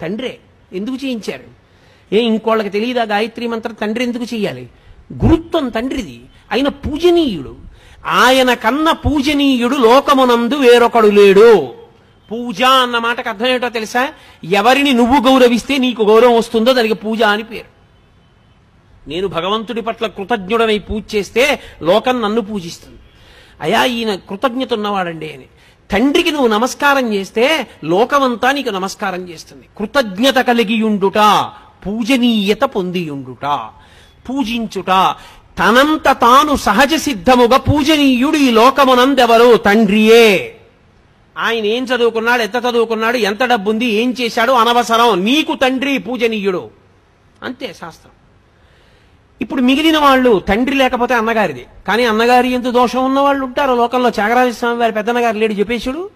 తండ్రే. 0.00 0.38
ఎందుకు 0.72 1.04
చేయించారు? 1.04 1.68
ఏ 2.14 2.20
ఇంకోళ్ళకి 2.20 2.68
తెలియదా 2.68 3.02
గాయత్రి 3.02 3.46
మంత్రం? 3.46 3.74
తండ్రి 3.74 4.04
ఎందుకు 4.04 4.24
చేయాలి? 4.24 4.68
గురుత్వం 5.24 5.68
తండ్రిది. 5.68 6.20
ఆయన 6.52 6.68
పూజనీయుడు 6.68 7.67
ఆయన 8.06 8.54
కన్న 8.54 8.92
పూజనీయుడు 8.92 9.76
లోకమునందు 9.76 10.54
వేరొకడు 10.54 11.06
లేడు. 11.06 11.74
పూజ 12.30 12.62
అన్న 12.62 12.98
మాటకు 12.98 13.28
అర్థం 13.28 13.46
ఏంటో 13.46 13.68
తెలుసా? 13.68 14.12
ఎవరిని 14.44 14.92
నువ్వు 14.92 15.30
గౌరవిస్తే 15.30 15.78
నీకు 15.78 16.02
గౌరవం 16.02 16.36
వస్తుందో 16.36 16.72
దానికి 16.72 16.94
పూజ 16.94 17.22
అని 17.22 17.42
పేరు. 17.42 17.78
నేను 19.08 19.28
భగవంతుడి 19.28 19.80
పట్ల 19.80 20.06
కృతజ్ఞుడనై 20.06 20.78
పూజ 20.78 21.02
చేస్తే 21.14 21.60
లోకం 21.82 22.20
నన్ను 22.20 22.40
పూజిస్తుంది. 22.40 22.98
అయా 23.60 23.84
ఈయన 23.84 24.14
కృతజ్ఞత 24.14 24.72
ఉన్నవాడండి 24.72 25.32
అని. 25.32 25.44
తండ్రికి 25.90 26.30
నువ్వు 26.30 26.48
నమస్కారం 26.48 27.14
చేస్తే 27.14 27.66
లోకమంతా 27.84 28.52
నీకు 28.52 28.70
నమస్కారం 28.70 29.28
చేస్తుంది. 29.28 29.64
కృతజ్ఞత 29.78 30.38
కలిగియుండుట 30.38 31.18
పూజనీయత 31.86 32.60
పొందియుండుట 32.60 33.68
పూజించుట 34.28 34.90
తనంత 35.58 36.12
తాను 36.12 36.56
సహజ 36.56 36.94
సిద్ధముగా 36.94 37.56
పూజనీయుడు 37.56 38.36
ఈ 38.36 38.50
లోకమునందెవరు? 38.50 39.56
తండ్రియే. 39.56 40.56
ఆయన 41.38 41.64
ఏం 41.64 41.84
చదువుకున్నాడు? 41.84 42.42
ఎంత 42.42 42.56
చదువుకున్నాడు? 42.70 43.16
ఎంత 43.16 43.44
డబ్బుంది? 43.44 43.86
ఏం 43.86 44.14
చేశాడు? 44.20 44.52
అనవసరం. 44.52 45.24
నీకు 45.24 45.54
తండ్రి 45.54 45.98
పూజనీయుడు. 45.98 46.70
అంతే 47.42 47.74
శాస్త్రం. 47.80 48.12
ఇప్పుడు 49.40 49.62
మిగిలిన 49.62 49.98
వాళ్ళు 49.98 50.38
తండ్రి 50.38 50.76
లేకపోతే 50.76 51.14
అన్నగారిది. 51.14 51.66
కానీ 51.88 52.04
అన్నగారి 52.04 52.48
ఎంత 52.48 52.64
దోషం 52.64 53.04
ఉన్న 53.04 53.20
వాళ్ళు 53.20 53.44
ఉంటారు. 53.44 53.74
లోకంలో 53.74 54.12
చాగరాజ 54.20 54.52
స్వామి 54.52 54.78
వారి 54.78 54.92
పెద్దన్నగారు 54.92 55.36
లేడు 55.36 55.52
జపేశుడు. 55.52 56.10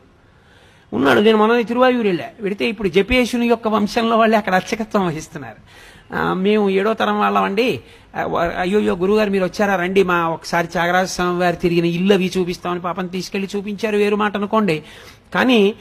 ఉన్నాడు. 0.93 1.21
నేను 1.21 1.39
మొన్న 1.39 1.61
తిరువాయూరు 1.61 2.07
వెళ్ళా. 2.07 2.25
వెడితే 2.41 2.65
ఇప్పుడు 2.65 2.89
జపేశుని 2.89 3.47
యొక్క 3.47 3.69
వంశంలో 3.69 4.17
వాళ్ళే 4.17 4.39
అక్కడ 4.39 4.55
అర్చకత్వం 4.55 5.07
వహిస్తున్నారు. 5.07 5.92
మేము 6.15 6.71
ఏడో 6.71 6.95
తరం 6.95 7.21
వాళ్ళమండి. 7.21 7.63
అండి 7.63 7.81
వ- 8.25 8.55
అయ్యోయ్యో 8.59 8.97
గురుగారు 8.97 9.31
మీరు 9.31 9.45
వచ్చారా? 9.45 9.77
రండి 9.77 10.03
మా 10.03 10.29
ఒకసారి 10.29 10.67
త్యాగరాజ 10.67 11.07
స్వామి 11.07 11.39
వారు 11.39 11.57
తిరిగిన 11.57 11.85
ఇల్లు 11.85 12.15
అవి 12.15 12.33
చూపిస్తామని 12.39 12.81
పాపం 12.81 13.07
తీసుకెళ్ళి 13.07 13.49
చూపించారు 13.57 13.97
వేరు 13.97 14.17
మాట 14.17 14.37
అనుకోండి. 14.37 14.83
కానీ 15.35 15.75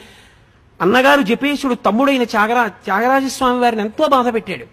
అన్నగారు 0.82 1.22
జపేశుడు 1.22 1.74
తమ్ముడైన 1.74 2.24
త్యాగరా 2.24 2.66
త్యాగరాజస్వామి 2.66 3.60
వారిని 3.60 3.82
ఎంతో 3.82 4.06
బాధ 4.06 4.34
పెట్టాడు. 4.34 4.64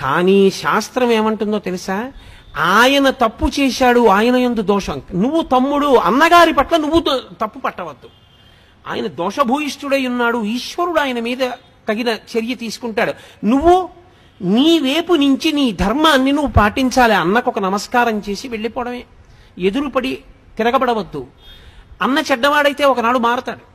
కానీ 0.00 0.50
శాస్త్రం 0.50 1.10
ఏమంటుందో 1.10 1.58
తెలుసా? 1.58 2.12
ఆయన 2.56 3.10
తప్పు 3.10 3.50
చేశాడు 3.60 4.06
ఆయన 4.06 4.36
ఎందు 4.36 4.62
దోషం. 4.62 5.02
నువ్వు 5.14 5.42
తమ్ముడు 5.42 5.86
అన్నగారి 5.86 6.54
పట్ల 6.54 6.76
నువ్వు 6.76 7.00
తప్పు 7.40 7.58
పట్టవద్దు. 7.58 8.10
ఆయన 8.88 9.06
దోషభూయిష్ఠుడై 9.06 10.06
ఉన్నాడు 10.06 10.44
ఈశ్వరుడు 10.44 11.00
ఆయన 11.00 11.20
మీద 11.20 11.38
తగిన 11.88 12.08
చర్య 12.08 12.54
తీసుకుంటాడు. 12.54 13.12
నువ్వు 13.46 13.97
నీ 14.42 14.78
వేపు 14.78 15.12
నుంచి 15.12 15.52
నీ 15.52 15.72
ధర్మాన్ని 15.72 16.32
నువ్వు 16.32 16.52
పాటించాలి 16.52 17.14
అన్నకు 17.14 17.50
ఒక 17.50 17.58
నమస్కారం 17.58 18.22
చేసి 18.28 18.48
వెళ్ళిపోవడమే. 18.48 19.04
ఎదురుపడి 19.58 20.18
తిరగబడవద్దు. 20.56 21.26
అన్న 22.02 22.18
చెడ్డవాడైతే 22.18 22.84
ఒకనాడు 22.84 23.18
మారతాడు. 23.18 23.68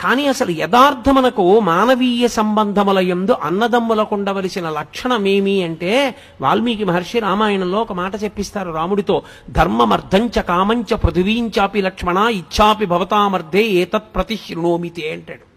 కానీ 0.00 0.26
అసలు 0.26 0.50
యథార్థమనకు 0.50 1.60
మానవీయ 1.60 2.28
సంబంధముల 2.28 2.98
యందు 2.98 3.32
అన్నదమ్ములకు 3.32 4.14
ఉండవలసిన 4.14 4.70
లక్షణమేమి 4.70 5.62
అంటే 5.62 6.14
వాల్మీకి 6.40 6.84
మహర్షి 6.84 7.18
రామాయణంలో 7.18 7.80
ఒక 7.80 7.92
మాట 7.92 8.24
చెప్పిస్తారు 8.24 8.70
రాముడితో 8.70 9.22
ధర్మమర్ధంచ 9.50 10.42
కామంచ 10.42 10.94
పృథివీంచాపి 10.94 11.82
లక్ష్మణ 11.82 12.18
ఇచ్చాపి 12.18 12.86
భవతామర్థే 12.86 13.64
ఏతత్ 13.64 14.14
ప్రతిశృణోమితే 14.14 15.12
అంటాడు. 15.12 15.47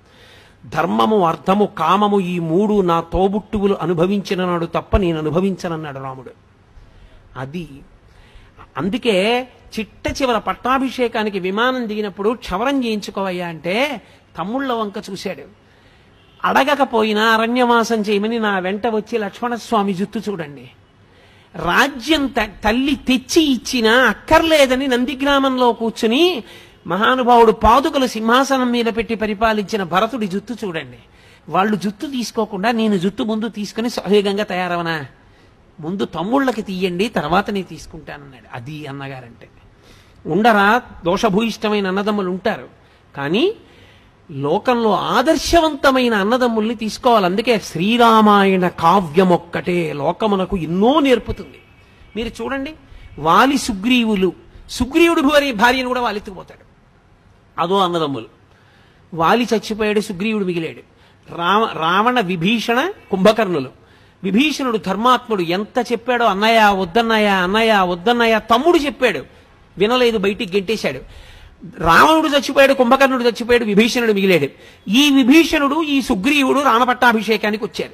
ధర్మము 0.65 1.27
అర్థము 1.27 1.65
కామము 1.65 2.19
ఈ 2.19 2.39
మూడు 2.39 2.81
నా 2.81 3.01
తోబుట్టువులు 3.01 3.77
అనుభవించిన 3.81 4.45
నాడు 4.45 4.65
తప్ప 4.65 4.97
నేను 4.97 5.17
అనుభవించనన్నాడు 5.17 5.99
రాముడు. 5.99 6.31
అది 7.37 7.67
అందుకే 8.77 9.47
చిట్ట 9.79 10.21
చివర 10.21 10.37
పట్టాభిషేకానికి 10.37 11.39
విమానం 11.39 11.87
దిగినప్పుడు 11.87 12.29
క్షవరం 12.29 12.85
చేయించుకోవయ్యా 12.85 13.47
అంటే 13.47 14.01
తమ్ముళ్ళ 14.37 14.73
వంక 14.73 14.93
చూశాడు. 15.11 15.61
అడగకపోయినా 16.45 17.23
అరణ్యవాసం 17.23 18.01
చేయమని 18.01 18.39
నా 18.39 18.59
వెంట 18.59 18.87
వచ్చి 18.87 19.17
లక్ష్మణస్వామి 19.17 19.93
జుత్తు 19.93 20.19
చూడండి. 20.19 20.69
రాజ్యం 21.55 22.27
త- 22.27 22.51
తల్లి 22.63 22.95
తెచ్చి 22.95 23.41
ఇచ్చినా 23.41 23.91
అక్కర్లేదని 23.91 24.87
నందిగ్రామంలో 24.87 25.73
కూర్చుని 25.73 26.43
మహానుభావుడు 26.87 27.51
పాదుకలు 27.51 28.07
సింహాసనం 28.07 28.71
మీద 28.71 28.85
పెట్టి 28.85 29.15
పరిపాలించిన 29.15 29.83
భరతుడి 29.83 30.27
జుత్తు 30.27 30.65
చూడండి. 30.65 30.97
వాళ్ళు 31.49 31.75
జుత్తు 31.75 32.07
తీసుకోకుండా 32.07 32.71
నేను 32.71 32.97
జుత్తు 32.97 33.23
ముందు 33.23 33.47
తీసుకుని 33.47 33.89
సహేగంగా 33.89 34.43
తయారవనా? 34.43 35.05
ముందు 35.79 36.05
తమ్ముళ్ళకి 36.05 36.61
తీయండి 36.61 37.07
తర్వాత 37.07 37.49
నేను 37.49 37.65
తీసుకుంటానన్నాడు. 37.65 38.45
అది 38.53 38.87
అన్నగారంటే. 38.87 39.49
ఉండరా? 40.25 40.81
దోషభూయిష్టమైన 41.05 41.87
అన్నదమ్ములు 41.87 42.29
ఉంటారు 42.29 42.67
కానీ 43.17 43.53
లోకంలో 44.31 44.97
ఆదర్శవంతమైన 44.97 46.13
అన్నదమ్ముల్ని 46.13 46.75
తీసుకోవాలి. 46.75 47.25
అందుకే 47.25 47.59
శ్రీరామాయణ 47.59 48.67
కావ్యం 48.67 49.29
ఒక్కటే 49.29 49.93
లోకమునకు 49.93 50.57
ఎన్నో 50.57 50.99
నేర్పుతుంది. 50.99 51.59
మీరు 52.15 52.43
చూడండి 52.43 52.73
వాలి 53.19 53.57
సుగ్రీవులు. 53.57 54.33
సుగ్రీవుడు 54.69 55.21
భార్యను 55.53 55.87
కూడా 55.87 56.01
వాలెత్తుకుపోతాడు. 56.01 56.70
అదో 57.59 57.79
అన్నదమ్ములు. 57.79 58.25
వాలి 59.13 59.47
చచ్చిపోయాడు 59.55 59.99
సుగ్రీవుడు 59.99 60.45
మిగిలాడు. 60.45 61.01
రామ 61.35 61.69
రావణ 61.79 62.19
విభీషణ 62.19 62.91
కుంభకర్ణులు. 63.11 63.69
విభీషణుడు 64.23 64.77
ధర్మాత్ముడు 64.77 65.41
ఎంత 65.41 65.91
చెప్పాడో 65.91 66.25
అన్నయ్య 66.25 66.61
వద్దన్నయ్య 66.71 67.27
అన్నయ్య 67.27 67.77
వద్దన్నయ్య 67.81 68.41
తమ్ముడు 68.51 68.77
చెప్పాడు. 68.77 69.25
వినలేదు 69.77 70.17
బయటికి 70.17 70.57
గెంటేశాడు. 70.57 70.99
రావణుడు 71.79 72.27
చచ్చిపోయాడు 72.27 72.73
కుంభకర్ణుడు 72.73 73.23
చచ్చిపోయాడు 73.23 73.65
విభీషణుడు 73.65 74.13
మిగిలాడు. 74.13 74.47
ఈ 74.89 75.11
విభీషణుడు 75.11 75.83
ఈ 75.83 76.01
సుగ్రీవుడు 76.01 76.59
రామపట్టాభిషేకానికి 76.59 77.63
వచ్చారు. 77.63 77.91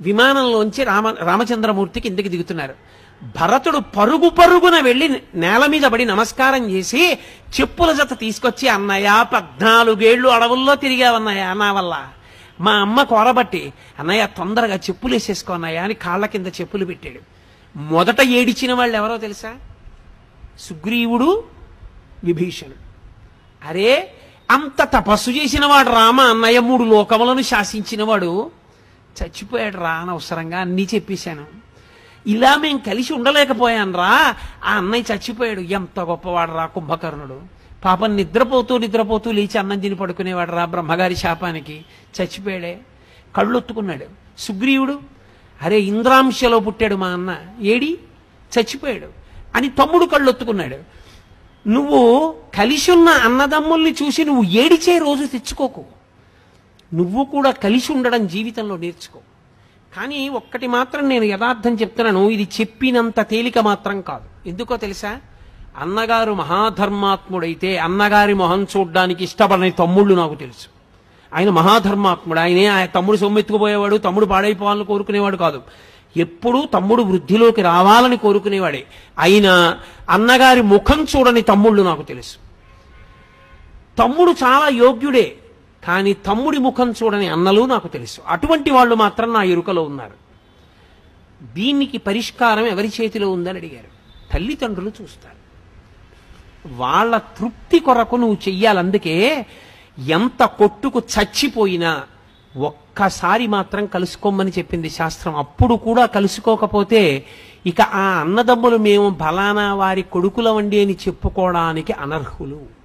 విమానంలోంచి 0.00 0.84
రామ 0.84 1.08
రామచంద్రమూర్తి 1.08 2.00
కిందకి 2.00 2.28
దిగుతున్నారు. 2.28 2.74
భరతుడు 3.22 3.78
పరుగు 3.78 4.28
పరుగున 4.28 4.80
వెళ్ళి 4.80 5.22
నేల 5.34 5.66
మీద 5.66 5.82
పడి 5.82 6.04
నమస్కారం 6.04 6.70
చేసి 6.70 7.18
చెప్పుల 7.60 7.92
జత 7.92 8.18
తీసుకొచ్చి 8.18 8.68
అన్నయ్య 8.68 9.24
పద్నాలుగేళ్ళు 9.34 10.28
అడవుల్లో 10.28 10.74
తిరిగావన్నయ్య 10.74 11.54
నా 11.56 11.72
వల్ల. 11.72 12.08
మా 12.60 12.72
అమ్మ 12.72 13.02
కోరబట్టి 13.02 13.72
అన్నయ్య 13.98 14.28
తొందరగా 14.36 14.76
చెప్పులు 14.76 15.12
వేసేసుకో 15.12 15.54
అన్నయ్య 15.54 15.78
అని 15.78 15.94
కాళ్ళ 15.94 16.26
కింద 16.26 16.46
చెప్పులు 16.46 16.84
పెట్టాడు. 16.84 17.20
మొదట 17.78 18.20
ఏడిచిన 18.20 18.72
వాళ్ళు 18.72 18.96
ఎవరో 18.96 19.16
తెలుసా? 19.16 19.54
సుగ్రీవుడు 20.60 21.44
విభీషణుడు. 22.24 22.88
అరే 23.68 24.12
అంత 24.50 24.82
తపస్సు 24.82 25.30
చేసినవాడు 25.30 25.88
రామ 25.88 26.20
అన్నయ్య 26.20 26.60
మూడు 26.60 26.84
లోకములను 26.84 27.42
శాసించినవాడు 27.42 28.50
చచ్చిపోయాడు 29.22 29.76
రా 29.76 29.90
అనవసరంగా 29.90 30.60
అన్నీ 30.60 30.88
చెప్పేశాను. 30.94 31.67
ఇలా 32.28 32.56
మేము 32.56 32.78
కలిసి 32.78 33.12
ఉండలేకపోయాను 33.12 33.92
రా 33.92 34.36
ఆ 34.64 34.74
అన్నయ్య 34.74 35.14
చచ్చిపోయాడు. 35.14 35.60
ఎంత 35.60 36.00
గొప్పవాడు 36.00 36.52
రా 36.52 36.66
కుంభకర్ణుడు. 36.66 37.40
పాపం 37.84 38.16
నిద్రపోతూ 38.16 38.78
నిద్రపోతూ 38.78 39.30
లేచి 39.30 39.58
అన్నం 39.58 39.78
తిని 39.78 39.94
పడుకునేవాడు 39.94 40.52
రా 40.52 40.64
బ్రహ్మగారి 40.64 41.16
శాపానికి. 41.16 41.84
చచ్చిపోయాడే. 42.20 42.80
కళ్ళొత్తుకున్నాడు. 43.36 44.04
సుగ్రీవుడు 44.38 45.00
అరే 45.62 45.80
ఇంద్రాంశలో 45.80 46.58
పుట్టాడు 46.58 46.94
మా 46.94 47.06
అన్న. 47.06 47.36
ఏడి? 47.60 47.98
చచ్చిపోయాడు. 48.58 49.08
అని 49.54 49.68
తమ్ముడు 49.68 50.04
కళ్ళొత్తుకున్నాడు. 50.04 50.78
నువ్వు 51.68 52.34
కలిసి 52.54 52.92
ఉన్న 52.92 53.08
అన్నదమ్ముల్ని 53.08 53.94
చూసి 54.02 54.24
నువ్వు 54.24 54.42
ఏడిచే 54.42 54.98
రోజు 54.98 55.24
తెచ్చుకోకు. 55.24 55.84
నువ్వు 56.94 57.24
కూడా 57.24 57.50
కలిసి 57.50 57.92
ఉండడం 57.92 58.26
జీవితంలో 58.26 58.76
నేర్చుకో. 58.76 59.18
కానీ 59.96 60.28
ఒక్కటి 60.28 60.66
మాత్రం 60.66 61.08
నేను 61.08 61.24
యథార్థం 61.24 61.74
చెప్తున్నాను. 61.74 62.30
ఇది 62.30 62.48
చెప్పినంత 62.60 63.20
తేలిక 63.20 63.58
మాత్రం 63.58 64.00
కాదు. 64.00 64.48
ఎందుకో 64.48 64.76
తెలుసా? 64.76 65.16
అన్నగారు 65.78 66.32
మహాధర్మాత్ముడైతే 66.32 67.78
అన్నగారి 67.78 68.34
మొహం 68.34 68.64
చూడడానికి 68.64 69.24
ఇష్టపడని 69.24 69.70
తమ్ముళ్ళు 69.70 70.14
నాకు 70.14 70.34
తెలుసు. 70.34 70.68
ఆయన 71.34 71.50
మహాధర్మాత్ముడు. 71.50 72.40
ఆయనే 72.40 72.66
ఆయన 72.66 72.86
తమ్ముడు 72.86 73.16
సొమ్మెత్తుకుపోయేవాడు 73.16 73.96
తమ్ముడు 73.96 74.26
పాడైపోవాలని 74.26 74.84
కోరుకునేవాడు 74.84 75.36
కాదు. 75.36 75.62
ఎప్పుడూ 76.16 76.64
తమ్ముడు 76.64 77.02
వృద్ధిలోకి 77.02 77.62
రావాలని 77.62 78.16
కోరుకునేవాడే. 78.16 78.86
అయినా 79.18 79.78
అన్నగారి 80.10 80.62
ముఖం 80.62 81.06
చూడని 81.16 81.42
తమ్ముళ్ళు 81.42 81.82
నాకు 81.82 82.02
తెలుసు. 82.02 82.36
తమ్ముడు 83.98 84.30
చాలా 84.30 84.68
యోగ్యుడే. 84.68 85.36
కానీ 85.86 86.12
తమ్ముడి 86.12 86.58
ముఖం 86.58 86.94
చూడని 87.02 87.28
అన్నలు 87.28 87.62
నాకు 87.64 87.88
తెలుసు. 87.88 88.20
అటువంటి 88.26 88.70
వాళ్ళు 88.70 88.94
మాత్రం 88.94 89.32
నా 89.32 89.42
ఎరుకలో 89.42 89.82
ఉన్నారు. 89.82 90.28
దీనికి 91.54 91.98
పరిష్కారం 91.98 92.66
ఎవరి 92.66 92.92
చేతిలో 93.00 93.30
ఉందని 93.30 93.58
అడిగారు. 93.58 93.98
తల్లిదండ్రులు 94.34 94.92
చూస్తారు. 95.02 95.38
వాళ్ళ 96.76 97.16
తృప్తి 97.16 97.78
కొరకు 97.78 98.16
నువ్వు 98.16 98.34
చెయ్యాలి 98.34 98.78
అందుకే 98.78 99.46
ఎంత 99.98 100.44
కొట్టుకు 100.44 100.98
చచ్చిపోయినా 100.98 102.02
ఒక్కసారి 102.56 103.46
మాత్రం 103.46 103.86
కలుసుకోమని 103.86 104.50
చెప్పింది 104.50 104.90
శాస్త్రం. 104.90 105.36
అప్పుడు 105.36 105.74
కూడా 105.74 106.06
కలుసుకోకపోతే 106.06 107.24
ఇక 107.66 107.80
ఆ 107.80 108.20
అన్నదమ్ములు 108.20 108.76
మేము 108.76 109.08
బలానా 109.10 109.74
వారి 109.74 110.02
కొడుకుల 110.02 110.48
వండి 110.48 110.82
అని 110.82 110.92
చెప్పుకోవడానికి 110.92 111.92
అనర్హులు. 111.92 112.77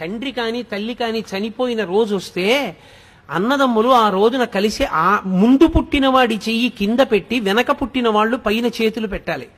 తండ్రి 0.00 0.32
కానీ 0.32 0.62
తల్లి 0.62 0.94
కానీ 0.94 1.24
చనిపోయిన 1.32 1.84
రోజు 1.84 2.14
వస్తే 2.14 2.76
అన్నదమ్ములు 3.30 3.88
ఆ 3.88 4.10
రోజున 4.10 4.44
కలిసి 4.44 4.84
ఆ 4.84 5.22
ముందు 5.26 5.66
పుట్టిన 5.66 6.08
వాడి 6.08 6.34
చెయ్యి 6.34 6.68
కింద 6.68 7.00
పెట్టి 7.00 7.40
వెనక 7.40 7.70
పుట్టిన 7.70 8.08
వాళ్ళు 8.08 8.36
పైన 8.36 8.66
చేతులు 8.66 9.06
పెట్టాలి. 9.06 9.48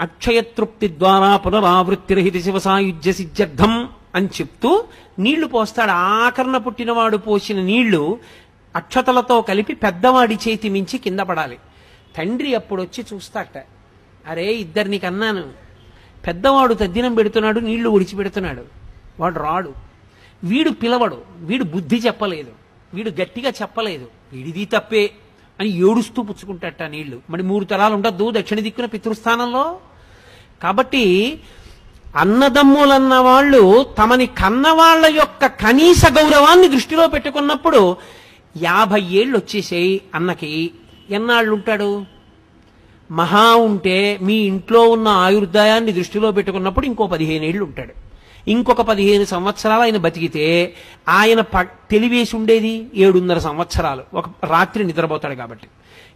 అక్షయతృప్తి 0.00 0.88
ద్వారా 0.88 1.36
పునరావృత్తిరహిత 1.36 2.44
శివ 2.44 2.58
సాయుధ్య 2.58 3.12
సిద్ధ్యర్థం 3.12 3.88
అని 4.14 4.26
చెప్తూ 4.26 4.84
నీళ్ళు 5.18 5.46
పోస్తాడు. 5.46 5.90
ఆకరణ 5.90 6.56
పుట్టినవాడు 6.56 7.16
పోసిన 7.16 7.60
నీళ్ళు 7.60 8.18
అక్షతలతో 8.76 9.42
కలిపి 9.42 9.74
పెద్దవాడి 9.74 10.38
చేతి 10.48 10.68
మించి 10.68 10.98
కింద 10.98 11.20
పడాలి. 11.20 11.58
తండ్రి 12.16 12.54
అప్పుడొచ్చి 12.54 13.04
చూస్తాట 13.14 13.64
అరే 14.28 14.46
ఇద్దరిని 14.54 14.98
కన్నాను. 14.98 15.44
పెద్దవాడు 16.26 16.74
తద్దినం 16.74 17.14
పెడుతున్నాడు 17.14 17.60
నీళ్ళు 17.60 17.90
ఒడిచిపెడుతున్నాడు 17.90 18.64
వాడు 19.20 19.38
రాడు. 19.38 19.72
వీడు 20.44 20.70
పిలవడు. 20.70 21.22
వీడు 21.36 21.64
బుద్ధి 21.64 21.96
చెప్పలేదు. 21.96 22.50
వీడు 22.94 23.10
గట్టిగా 23.10 23.50
చెప్పలేదు. 23.50 24.08
వీడిది 24.32 24.64
తప్పే 24.64 25.10
అని 25.60 25.68
ఏడుస్తూ 25.68 26.22
పుచ్చుకుంటాట 26.22 26.82
నీళ్ళు. 26.82 27.20
మరి 27.30 27.42
మూడు 27.42 27.64
తరాలు 27.64 27.94
ఉండద్దు. 27.94 28.30
దక్షిణ 28.30 28.60
దిక్కున 28.60 28.84
పితృస్థానంలో. 28.84 29.78
కాబట్టి 30.62 31.40
అన్నదమ్ములన్న 32.16 33.14
వాళ్ళు 33.14 33.86
తమని 33.98 34.26
కన్నవాళ్ళ 34.26 35.06
యొక్క 35.06 35.46
కనీస 35.46 36.02
గౌరవాన్ని 36.06 36.68
దృష్టిలో 36.68 37.08
పెట్టుకున్నప్పుడు 37.08 37.96
యాభై 38.62 39.00
ఏళ్ళు 39.00 39.38
వచ్చేసేయి 39.38 40.00
అన్నకి. 40.14 40.70
ఎన్నాళ్ళు 41.10 41.52
ఉంటాడు? 41.52 42.04
మహా 43.10 43.56
ఉంటే 43.56 44.18
మీ 44.22 44.34
ఇంట్లో 44.34 44.88
ఉన్న 44.88 45.08
ఆయుర్దాయాన్ని 45.08 45.92
దృష్టిలో 45.92 46.32
పెట్టుకున్నప్పుడు 46.32 46.86
ఇంకో 46.86 47.06
పదిహేను 47.06 47.44
ఏళ్ళు 47.44 47.64
ఉంటాడు. 47.64 48.07
ఇంకొక 48.48 48.80
పదిహేను 48.80 49.24
సంవత్సరాలు 49.24 49.82
ఆయన 49.82 49.96
బతికితే 49.96 50.74
ఆయన 51.08 51.40
ప- 51.40 51.90
తెలివేసి 51.90 52.36
ఉండేది 52.36 52.86
ఏడున్నర 52.94 53.38
సంవత్సరాలు. 53.38 54.02
ఒక 54.14 54.24
రాత్రి 54.44 54.84
నిద్రపోతాడు 54.84 55.34
కాబట్టి. 55.34 55.66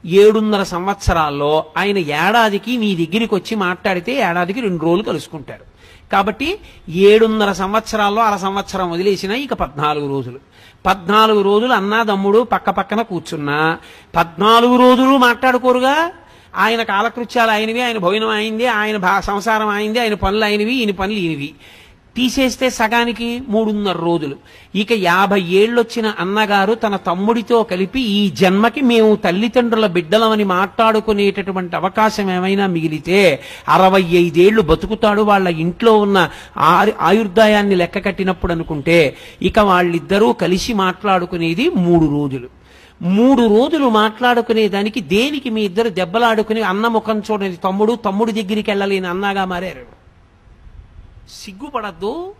ఏడున్నర 0.07 0.63
సంవత్సరాల్లో 0.63 1.65
ఆయన 1.77 1.99
ఏడాదికి 1.99 2.77
మీ 2.77 3.07
దగ్గరికి 3.07 3.35
వచ్చి 3.35 3.57
మాట్లాడితే 3.57 4.13
ఏడాదికి 4.13 4.61
రెండు 4.61 4.85
రోజులు 4.85 5.03
కలుసుకుంటారు. 5.03 5.73
కాబట్టి 6.13 6.59
ఏడున్నర 6.89 7.53
సంవత్సరాల్లో 7.53 8.23
అర 8.23 8.37
సంవత్సరం 8.37 8.91
వదిలేసిన 8.91 9.31
ఇక 9.31 9.53
పద్నాలుగు 9.53 10.09
రోజులు. 10.09 10.39
పద్నాలుగు 10.87 11.43
రోజులు 11.43 11.73
అన్నాదమ్ముడు 11.73 12.43
పక్క 12.43 12.71
పక్కన 12.71 13.03
కూర్చున్నా 13.03 13.79
పద్నాలుగు 14.17 14.77
రోజులు 14.77 15.17
మాట్లాడుకోరుగా. 15.17 16.13
ఆయన 16.57 16.83
కాలకృత్యాలు 16.83 17.51
ఆయనవి 17.51 17.83
ఆయన 17.83 17.99
భోజనం 17.99 18.29
అయింది 18.29 18.67
ఆయన 18.67 18.97
భా 18.97 19.21
సంసారం 19.21 19.69
అయింది 19.69 19.99
ఆయన 19.99 20.15
పనులు 20.15 20.45
అయినవి 20.45 20.75
ఈయన 20.75 20.91
పనులు 20.91 21.17
ఈయనవి. 21.17 21.55
తీసేస్తే 22.17 22.71
సగానికి 22.71 23.43
మూడున్నర 23.49 23.99
రోజులు. 24.05 24.37
ఇక 24.77 24.93
యాభై 24.93 25.41
ఏళ్ళొచ్చిన 25.61 26.07
అన్నగారు 26.21 26.75
తన 26.75 26.97
తమ్ముడితో 26.97 27.63
కలిపి 27.63 28.01
ఈ 28.01 28.31
జన్మకి 28.31 28.81
మేము 28.81 29.17
తల్లిదండ్రుల 29.25 29.87
బిడ్డలమని 29.87 30.45
మాట్లాడుకునేటటువంటి 30.45 31.77
అవకాశం 31.77 32.31
ఏమైనా 32.31 32.67
మిగిలితే 32.67 33.21
అరవై 33.69 34.03
ఐదేళ్ళు 34.03 34.63
బతుకుతాడు 34.63 35.23
వాళ్ళ 35.23 35.49
ఇంట్లో 35.49 35.99
ఉన్న 35.99 36.29
ఆయుర్దాయాన్ని 37.03 37.77
లెక్క 37.77 38.05
కట్టినప్పుడు 38.05 38.53
అనుకుంటే 38.53 38.99
ఇక 39.43 39.59
వాళ్ళిద్దరూ 39.59 40.33
కలిసి 40.33 40.75
మాట్లాడుకునేది 40.75 41.69
మూడు 41.87 42.09
రోజులు. 42.17 42.49
మూడు 43.03 43.43
రోజులు 43.57 43.87
మాట్లాడుకునే 43.89 44.69
దానికి 44.69 45.01
దేనికి 45.01 45.51
మీ 45.51 45.63
ఇద్దరు 45.63 45.89
దెబ్బలాడుకుని 45.89 46.63
అన్న 46.63 46.87
ముఖం 46.89 47.23
చూడని 47.31 47.57
తమ్ముడు 47.57 47.95
తమ్ముడి 48.07 48.33
దగ్గరికి 48.33 48.71
వెళ్ళలేని 48.71 49.07
అన్నగా 49.07 49.45
మారారు. 49.45 50.02
సిగ్గుపడద్దు. 51.31 52.35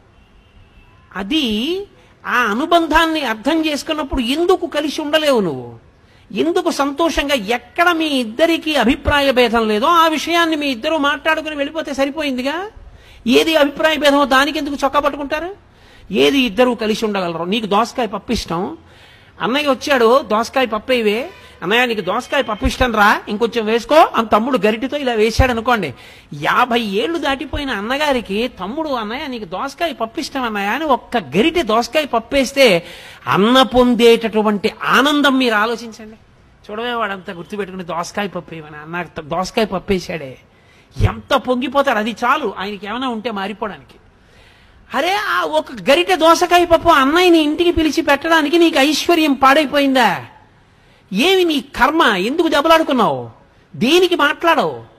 అది 1.17 1.87
ఆ 2.27 2.37
అనుబంధాన్ని 2.37 3.21
అర్థం 3.21 3.67
చేసుకున్నప్పుడు 3.67 4.21
ఎందుకు 4.21 4.67
కలిసి 4.67 5.01
ఉండలేవు 5.01 5.41
నువ్వు? 5.41 5.79
ఎందుకు 6.33 6.71
సంతోషంగా 6.71 7.35
ఎక్కడ 7.35 7.93
మీ 7.93 8.07
ఇద్దరికీ 8.07 8.75
అభిప్రాయ 8.75 9.31
భేదం 9.31 9.69
లేదో 9.69 9.87
ఆ 9.87 10.09
విషయాన్ని 10.09 10.57
మీ 10.57 10.67
ఇద్దరు 10.67 10.97
మాట్లాడుకుని 10.97 11.55
వెళ్ళిపోతే 11.55 11.95
సరిపోయిందిగా? 11.95 12.71
ఏది 13.27 13.57
అభిప్రాయ 13.57 13.97
భేదమో 13.97 14.25
దానికి 14.25 14.59
ఎందుకు 14.59 14.75
చొక్కా 14.85 15.01
పట్టుకుంటారు? 15.01 15.55
ఏది 16.11 16.39
ఇద్దరు 16.39 16.79
కలిసి 16.81 17.05
ఉండగలరు? 17.05 17.45
నీకు 17.45 17.67
దోసకాయ 17.67 18.07
పప్పు 18.07 18.33
ఇష్టం. 18.33 18.77
అన్నయ్య 19.41 19.69
వచ్చాడు 19.69 20.23
దోసకాయ 20.23 20.67
పప్పు 20.67 20.93
ఇవే 20.93 21.31
అన్నయ్య 21.63 21.87
నీకు 21.87 22.01
దోసకాయ 22.01 22.43
పప్పు 22.43 22.67
ఇష్టం 22.67 22.95
రా 22.95 23.21
ఇంకొంచెం 23.29 23.67
వేసుకో. 23.67 23.95
అని 23.95 24.27
తమ్ముడు 24.27 24.59
గరిటితో 24.59 24.97
ఇలా 24.97 25.13
వేశాడు 25.13 25.51
అనుకోండి. 25.51 25.95
యాభై 26.35 26.81
ఏళ్ళు 26.81 27.19
దాటిపోయిన 27.19 27.71
అన్నగారికి 27.71 28.49
తమ్ముడు 28.49 28.89
అన్నయ్య 28.89 29.27
నీకు 29.27 29.45
దోసకాయ 29.45 29.93
పప్పు 29.93 30.21
ఇష్టం 30.21 30.43
అన్నయ్య 30.43 30.67
అని 30.67 30.85
ఒక్క 30.85 31.17
గరిటి 31.17 31.63
దోసకాయ 31.63 32.05
పప్పు 32.05 32.35
వేస్తే 32.35 32.87
అన్న 33.27 33.63
పొందేటటువంటి 33.63 34.73
ఆనందం 34.85 35.39
మీరు 35.39 35.55
ఆలోచించండి. 35.55 36.17
చూడవే 36.71 36.93
వాడంతా 36.93 37.33
గుర్తుపెట్టుకుని 37.33 37.85
దోసకాయ 37.85 38.29
పప్పు 38.29 38.55
ఏమని 38.55 38.77
అన్న 38.77 39.23
దోసకాయ 39.23 39.65
పప్పు 39.65 39.93
వేసాడే 39.93 40.39
ఎంత 41.01 41.35
పొంగిపోతారు? 41.35 41.99
అది 41.99 42.11
చాలు. 42.11 42.55
ఆయనకి 42.59 42.87
ఏమైనా 42.87 43.09
ఉంటే 43.09 43.31
మారిపోవడానికి. 43.31 43.95
అరే 44.95 45.15
ఆ 45.15 45.43
ఒక 45.43 45.67
గరిట 45.91 46.13
దోసకాయ 46.15 46.65
పప్పు 46.65 46.89
అన్నయ్యని 46.89 47.39
ఇంటికి 47.39 47.73
పిలిచి 47.73 48.03
పెట్టడానికి 48.03 48.59
నీకు 48.59 48.79
ఐశ్వర్యం 48.79 49.33
పాడైపోయిందా? 49.33 50.25
ఏమి 51.13 51.45
నీ 51.45 51.61
కర్మ? 51.61 52.03
ఎందుకు 52.03 52.49
దెబ్బలాడుకున్నావు 52.49 53.31
దేనికి 53.77 54.17
మాట్లాడవు? 54.17 54.93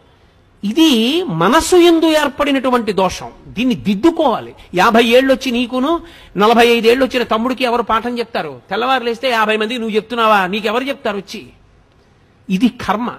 ఇది 0.64 1.24
మనస్సు 1.24 1.76
ఎందు 1.76 2.06
ఏర్పడినటువంటి 2.06 2.94
దోషం. 2.94 3.32
దీన్ని 3.48 3.76
దిద్దుకోవాలి. 3.76 4.56
యాభై 4.76 5.04
ఏళ్ళు 5.04 5.34
వచ్చి 5.34 5.52
నీకును 5.52 6.02
నలభై 6.38 6.68
ఐదేళ్ళు 6.68 7.06
వచ్చిన 7.06 7.24
తమ్ముడికి 7.24 7.64
ఎవరు 7.64 7.82
పాఠం 7.82 8.20
చెప్తారు? 8.20 8.62
తెల్లవారు 8.70 9.04
లేస్తే 9.04 9.30
యాభై 9.30 9.58
మంది 9.58 9.78
నువ్వు 9.78 9.96
చెప్తున్నావా? 9.96 10.48
నీకెవరు 10.48 10.84
చెప్తారు 10.84 11.18
వచ్చి? 11.18 11.48
ఇది 12.50 12.68
కర్మ. 12.68 13.14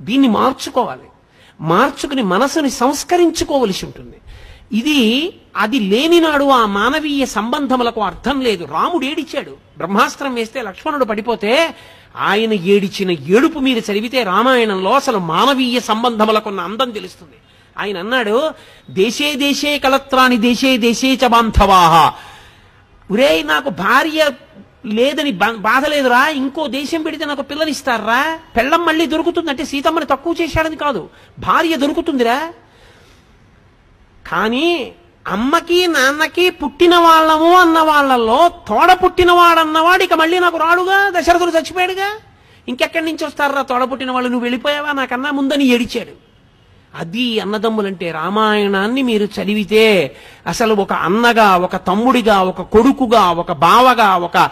దీన్ని 0.00 0.28
మార్చుకోవాలి. 0.28 1.08
మార్చుకుని 1.60 2.22
మనసుని 2.22 2.70
సంస్కరించుకోవలసి 2.70 3.86
ఉంటుంది. 3.86 4.16
ఇది 4.72 5.32
అది 5.56 5.78
లేనినాడు 5.78 6.44
ఆ 6.44 6.66
మానవీయ 6.66 7.26
సంబంధములకు 7.26 8.00
అర్థం 8.00 8.40
లేదు. 8.40 8.64
రాముడు 8.64 9.04
ఏడిచాడు. 9.04 9.50
బ్రహ్మాస్త్రం 9.50 10.34
వేస్తే 10.34 10.62
లక్ష్మణుడు 10.62 11.04
పడిపోతే 11.04 11.74
ఆయన 12.16 12.52
ఏడిచిన 12.52 13.10
ఏడుపు 13.10 13.58
మీరు 13.58 13.78
చదివితే 13.78 14.22
రామాయణంలో 14.22 14.92
అసలు 14.92 15.18
మానవీయ 15.18 15.80
సంబంధములకున్న 15.80 16.60
అందం 16.60 16.90
తెలుస్తుంది. 16.90 17.34
ఆయన 17.78 17.98
అన్నాడు 17.98 18.50
దేశే 18.90 19.34
దేశే 19.34 19.78
కలత్రాని 19.78 20.36
దేశే 20.36 20.76
దేశే 20.76 21.14
చ 21.14 21.26
బాంధవాహ 21.26 22.12
ఒరే 23.10 23.42
నాకు 23.42 23.70
భార్య 23.70 24.30
లేదని 24.86 25.32
బా- 25.32 25.56
బాధ 25.56 25.86
లేదురా. 25.86 26.28
ఇంకో 26.28 26.66
దేశం 26.66 27.02
పెడితే 27.02 27.24
నాకు 27.24 27.42
పిల్లనిస్తారా 27.42 28.38
పెళ్ళం 28.56 28.86
మళ్ళీ 28.86 29.06
దొరుకుతుందంటే 29.06 29.64
సీతమ్మని 29.64 30.06
తక్కువ 30.06 30.34
చేశాడని 30.40 30.76
కాదు. 30.76 31.08
భార్య 31.38 31.76
దొరుకుతుందిరా. 31.76 32.52
కానీ 34.30 34.92
అమ్మకి 35.28 35.86
నాన్నకి 35.86 36.50
పుట్టిన 36.50 36.96
వాళ్ళము 36.96 37.52
అన్న 37.52 37.78
వాళ్ళల్లో 37.78 38.48
తోడ 38.68 38.92
పుట్టినవాడన్నవాడు 38.92 40.02
ఇక 40.02 40.14
మళ్ళీ 40.14 40.38
నాకు 40.38 40.56
రాడుగా? 40.56 41.10
దశరథుడు 41.10 41.50
చచ్చిపోయాడుగా? 41.50 42.08
ఇంకెక్కడి 42.68 43.04
నుంచి 43.04 43.24
వస్తారా 43.24 43.62
తోడ 43.62 43.84
పుట్టిన 43.84 44.10
వాళ్ళు 44.10 44.28
నువ్వు 44.28 44.44
వెళ్ళిపోయావా? 44.44 44.92
నాకన్నా 44.92 45.30
ముందని 45.30 45.64
ఏడిచాడు. 45.64 46.32
అది 46.94 47.40
అన్నదమ్ములంటే 47.40 48.10
రామాయణాన్ని 48.10 49.02
మీరు 49.02 49.24
చదివితే 49.24 50.16
అసలు 50.46 50.74
ఒక 50.74 50.92
అన్నగా 50.92 51.56
ఒక 51.56 51.76
తమ్ముడిగా 51.76 52.42
ఒక 52.42 52.62
కొడుకుగా 52.62 53.30
ఒక 53.30 53.52
బావగా 53.52 54.16
ఒక 54.16 54.50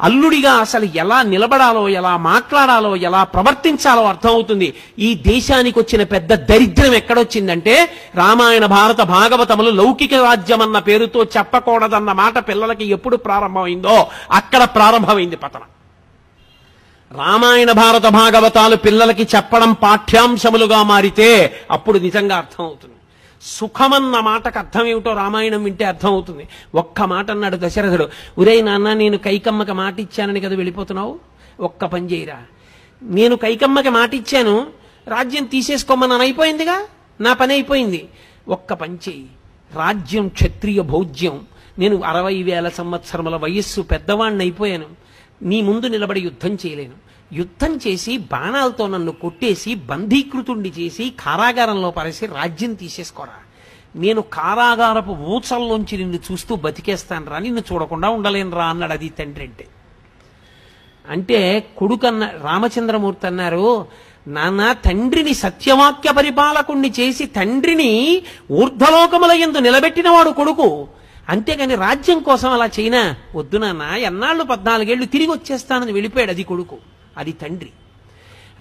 అల్లుడిగా 0.00 0.52
అసలు 0.52 0.84
ఎలా 0.84 1.22
నిలబడాలో 1.22 1.88
ఎలా 1.88 2.16
మాట్లాడాలో 2.16 2.96
ఎలా 2.96 3.24
ప్రవర్తించాలో 3.24 4.04
అర్థమవుతుంది. 4.04 4.74
ఈ 4.98 5.14
దేశానికి 5.14 5.78
వచ్చిన 5.78 6.02
పెద్ద 6.02 6.34
దరిద్రం 6.34 6.94
ఎక్కడొచ్చిందంటే 6.94 7.74
రామాయణ 8.14 8.66
భారత 8.66 9.00
భాగవతములు 9.00 9.70
లౌకిక 9.70 10.14
రాజ్యం 10.14 10.62
అన్న 10.62 10.78
పేరుతో 10.78 11.24
చెప్పకూడదన్న 11.24 12.12
మాట 12.12 12.38
పిల్లలకి 12.48 12.84
ఎప్పుడు 12.84 13.16
ప్రారంభమైందో 13.16 14.06
అక్కడ 14.32 14.64
ప్రారంభమైంది 14.64 15.36
పతనం. 15.36 15.68
రామాయణ 17.16 17.72
భారత 17.72 18.06
భాగవతాలు 18.06 18.76
పిల్లలకి 18.76 19.28
చెప్పడం 19.36 19.72
పాఠ్యాంశములుగా 19.72 20.82
మారితే 20.82 21.30
అప్పుడు 21.70 21.98
నిజంగా 21.98 22.36
అర్థమవుతుంది. 22.36 22.97
సుఖమన్న 23.42 24.20
మాటకు 24.20 24.58
అర్థం 24.58 24.86
ఏమిటో 24.86 25.12
రామాయణం 25.12 25.64
వింటే 25.64 25.84
అర్థం 25.84 26.12
అవుతుంది 26.12 26.48
ఒక్క 26.74 27.02
మాట 27.02 27.30
అన్నాడు 27.30 27.58
దశరథుడు 27.60 28.08
ఉరే 28.38 28.62
నాన్న 28.62 28.92
నేను 28.92 29.18
కైకమ్మకి 29.18 29.72
మాట 29.72 30.00
ఇచ్చానని 30.00 30.40
కదా 30.40 30.56
వెళ్ళిపోతున్నావు? 30.56 31.18
ఒక్క 31.60 31.84
పని 31.84 32.06
చేయరా. 32.06 32.42
నేను 33.02 33.36
కైకమ్మకి 33.36 33.88
మాట 33.88 34.14
ఇచ్చాను 34.14 34.66
రాజ్యం 35.08 35.44
తీసేసుకోమని 35.44 36.14
అయిపోయిందిగా? 36.14 36.86
నా 37.20 37.32
పని 37.32 37.52
అయిపోయింది. 37.52 38.08
ఒక్క 38.48 38.72
పని 38.72 38.94
చేయి. 38.94 39.26
రాజ్యం 39.74 40.28
క్షత్రియ 40.28 40.82
భోజ్యం. 40.82 41.40
నేను 41.78 42.02
అరవై 42.02 42.42
వేల 42.42 42.68
సంవత్సరముల 42.68 43.36
వయస్సు 43.36 43.80
పెద్దవాణ్ణి 43.80 44.44
అయిపోయాను 44.44 44.86
నీ 45.42 45.62
ముందు 45.62 45.86
నిలబడి 45.86 46.20
యుద్ధం 46.20 46.54
చేయలేను. 46.54 47.07
యుద్ధం 47.32 47.80
చేసి 47.86 48.18
బాణాలతో 48.18 48.86
నన్ను 48.86 49.12
కొట్టేసి 49.12 49.74
బంధీకృతుణ్ణి 49.74 50.72
చేసి 50.78 51.12
కారాగారంలో 51.20 51.90
పరేసి 51.90 52.26
రాజ్యం 52.26 52.74
తీసేసుకోరా. 52.74 53.36
నేను 53.96 54.20
కారాగారపు 54.20 55.10
ఊచల్లోంచి 55.10 55.96
నిన్ను 55.96 56.18
చూస్తూ 56.32 56.56
బతికేస్తాను 56.56 57.30
రా 57.30 57.38
నిన్ను 57.38 57.62
చూడకుండా 57.72 58.08
ఉండలేను 58.08 58.50
రా 58.50 58.66
అన్నాడు 58.66 58.92
అది 58.92 59.08
తండ్రి 59.08 59.44
అంటే. 59.44 59.66
అంటే 61.08 61.66
కొడుకన్న 61.78 62.30
రామచంద్రమూర్తి 62.42 63.26
అన్నారు 63.26 63.86
నాన్న 64.26 64.72
తండ్రిని 64.72 65.34
సత్యవాక్య 65.34 66.12
పరిపాలకుణ్ణి 66.12 66.92
చేసి 67.00 67.26
తండ్రిని 67.26 68.22
ఊర్ధ్వలోకముల 68.50 69.30
ఎందు 69.30 69.58
నిలబెట్టినవాడు 69.58 70.30
కొడుకు. 70.30 70.88
అంతేగాని 71.28 71.74
రాజ్యం 71.74 72.18
కోసం 72.18 72.50
అలా 72.50 72.70
చైనా 72.80 73.16
వద్దు 73.34 73.56
నాన్న 73.56 73.82
ఎన్నాళ్ళు 73.82 74.44
పద్నాలుగేళ్ళు 74.44 75.06
తిరిగి 75.06 75.30
వచ్చేస్తానని 75.30 75.92
వెళ్ళిపోయాడు 75.92 76.30
అది 76.30 76.42
కొడుకు. 76.42 76.78
అది 77.18 77.32
తండ్రి. 77.32 77.70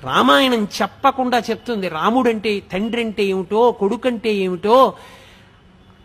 రామాయణం 0.03 0.67
చెప్పకుండా 0.81 1.39
చెప్తుంది 1.39 1.87
రాముడంటే 1.87 2.59
తండ్రి 2.59 3.03
అంటే 3.03 3.23
ఏమిటో 3.23 3.71
కొడుకంటే 3.71 4.33
ఏమిటో 4.33 4.93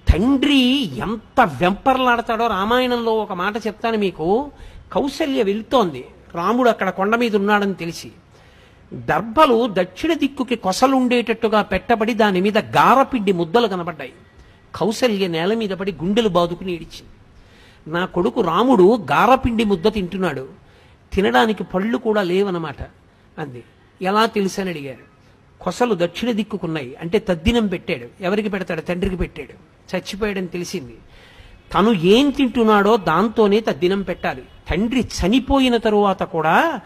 తండ్రి 0.08 0.96
ఎంత 0.96 1.40
వెంపర్లాడతాడో 1.40 2.46
రామాయణంలో 2.46 3.14
ఒక 3.14 3.32
మాట 3.32 3.56
చెప్తాను 3.66 3.98
మీకు. 3.98 4.50
కౌసల్య 4.92 5.42
వెళుతోంది. 5.42 6.04
రాముడు 6.34 6.68
అక్కడ 6.68 6.90
కొండ 6.90 7.16
మీద 7.16 7.36
ఉన్నాడని 7.36 7.74
తెలిసి. 7.74 8.10
దర్భలు 8.94 9.68
దక్షిణ 9.72 10.12
దిక్కుకి 10.12 10.56
కొసలుండేటట్టుగా 10.56 11.62
పెట్టబడి 11.62 12.14
దాని 12.14 12.40
మీద 12.40 12.58
గారపిడ్డి 12.58 13.32
ముద్దలు 13.32 13.66
కనబడ్డాయి. 13.66 14.12
కౌసల్య 14.74 15.28
నేల 15.28 15.54
మీద 15.54 15.70
పడి 15.70 15.92
గుండెలు 15.92 16.28
బాదుకుని 16.28 16.72
ఏడిచింది. 16.72 17.10
నా 17.90 18.04
కొడుకు 18.04 18.40
రాముడు 18.40 19.06
గారపిండి 19.10 19.64
ముద్ద 19.64 19.92
తింటున్నాడు. 19.92 20.61
తినడానికి 21.12 21.64
పళ్ళు 21.64 21.98
కూడా 21.98 22.22
లేవన్నమాట 22.22 22.82
అంది. 23.38 23.64
ఎలా 24.02 24.26
తెలుసని 24.26 24.70
అడిగారు. 24.70 25.12
కొసలు 25.60 25.94
దక్షిణ 25.94 26.30
దిక్కుకున్నాయి. 26.30 26.96
అంటే 27.00 27.18
తద్దినం 27.18 27.66
పెట్టాడు. 27.66 28.22
ఎవరికి 28.22 28.48
పెడతాడు? 28.48 28.80
తండ్రికి 28.80 29.16
పెట్టాడు. 29.16 29.72
చచ్చిపోయాడని 29.96 30.46
తెలిసింది. 30.46 30.94
తను 31.74 31.92
ఏం 31.92 32.30
తింటున్నాడో 32.30 32.96
దాంతోనే 32.96 33.60
తద్దినం 33.60 34.02
పెట్టాలి. 34.02 34.42
తండ్రి 34.70 35.00
చనిపోయిన 35.00 35.76
తరువాత 35.76 36.22
కూడా 36.22 36.80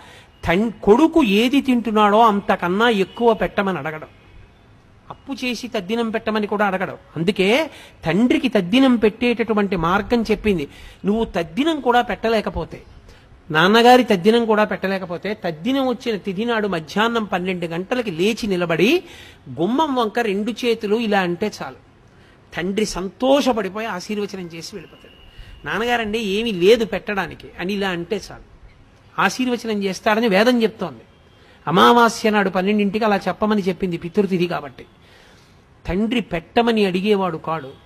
తన్ 0.49 0.71
కొడుకు 0.83 1.25
ఏది 1.25 1.61
తింటున్నాడో 1.61 2.21
అంతకన్నా 2.21 2.89
ఎక్కువ 2.89 3.35
పెట్టమని 3.35 3.79
అడగడం. 3.79 4.09
అప్పు 5.11 5.33
చేసి 5.33 5.69
తద్దినం 5.69 6.11
పెట్టమని 6.11 6.47
కూడా 6.47 6.67
అడగడం. 6.67 6.97
అందుకే 7.17 7.71
తండ్రికి 8.05 8.49
తద్దినం 8.49 8.97
పెట్టేటటువంటి 8.97 9.77
మార్గం 9.77 10.23
చెప్పింది. 10.23 10.69
నువ్వు 11.05 11.25
తద్దినం 11.25 11.81
కూడా 11.81 12.03
పెట్టలేకపోతే 12.03 12.83
నాన్నగారి 13.51 14.05
తద్దినం 14.05 14.47
కూడా 14.47 14.65
పెట్టలేకపోతే 14.65 15.35
తద్దినం 15.45 15.87
వచ్చిన 15.87 16.17
తిథి 16.17 16.45
నాడు 16.45 16.69
మధ్యాహ్నం 16.69 17.25
పన్నెండు 17.25 17.67
గంటలకి 17.67 18.11
లేచి 18.11 18.47
నిలబడి 18.47 19.05
గుమ్మం 19.61 19.95
వంక 19.95 20.19
రెండు 20.19 20.51
చేతులు 20.51 20.97
ఇలా 20.97 21.21
అంటే 21.21 21.53
చాలు. 21.63 21.77
తండ్రి 22.55 22.87
సంతోషపడిపోయి 22.87 23.87
ఆశీర్వచనం 23.87 24.47
చేసి 24.47 24.77
వెళ్ళిపోతాడు. 24.77 25.17
నాన్నగారండి 25.67 26.19
ఏమీ 26.19 26.53
లేదు 26.53 26.85
పెట్టడానికి 26.85 27.49
అని 27.61 27.73
ఇలా 27.73 27.89
అంటే 27.89 28.17
చాలు. 28.17 28.57
ఆశీర్వచనం 29.19 29.85
చేస్తాడని 29.85 30.29
వేదం 30.29 30.63
చెప్తోంది. 30.63 31.01
అమావాస్య 31.67 32.31
నాడు 32.31 32.51
పన్నెండింటికి 32.51 33.05
అలా 33.05 33.17
చెప్పమని 33.17 33.63
చెప్పింది 33.63 33.97
పితృతిథి 33.97 34.47
కాబట్టి. 34.47 34.85
తండ్రి 35.87 36.21
పెట్టమని 36.21 36.85
అడిగేవాడు 36.85 37.37
కాడు. 37.37 37.86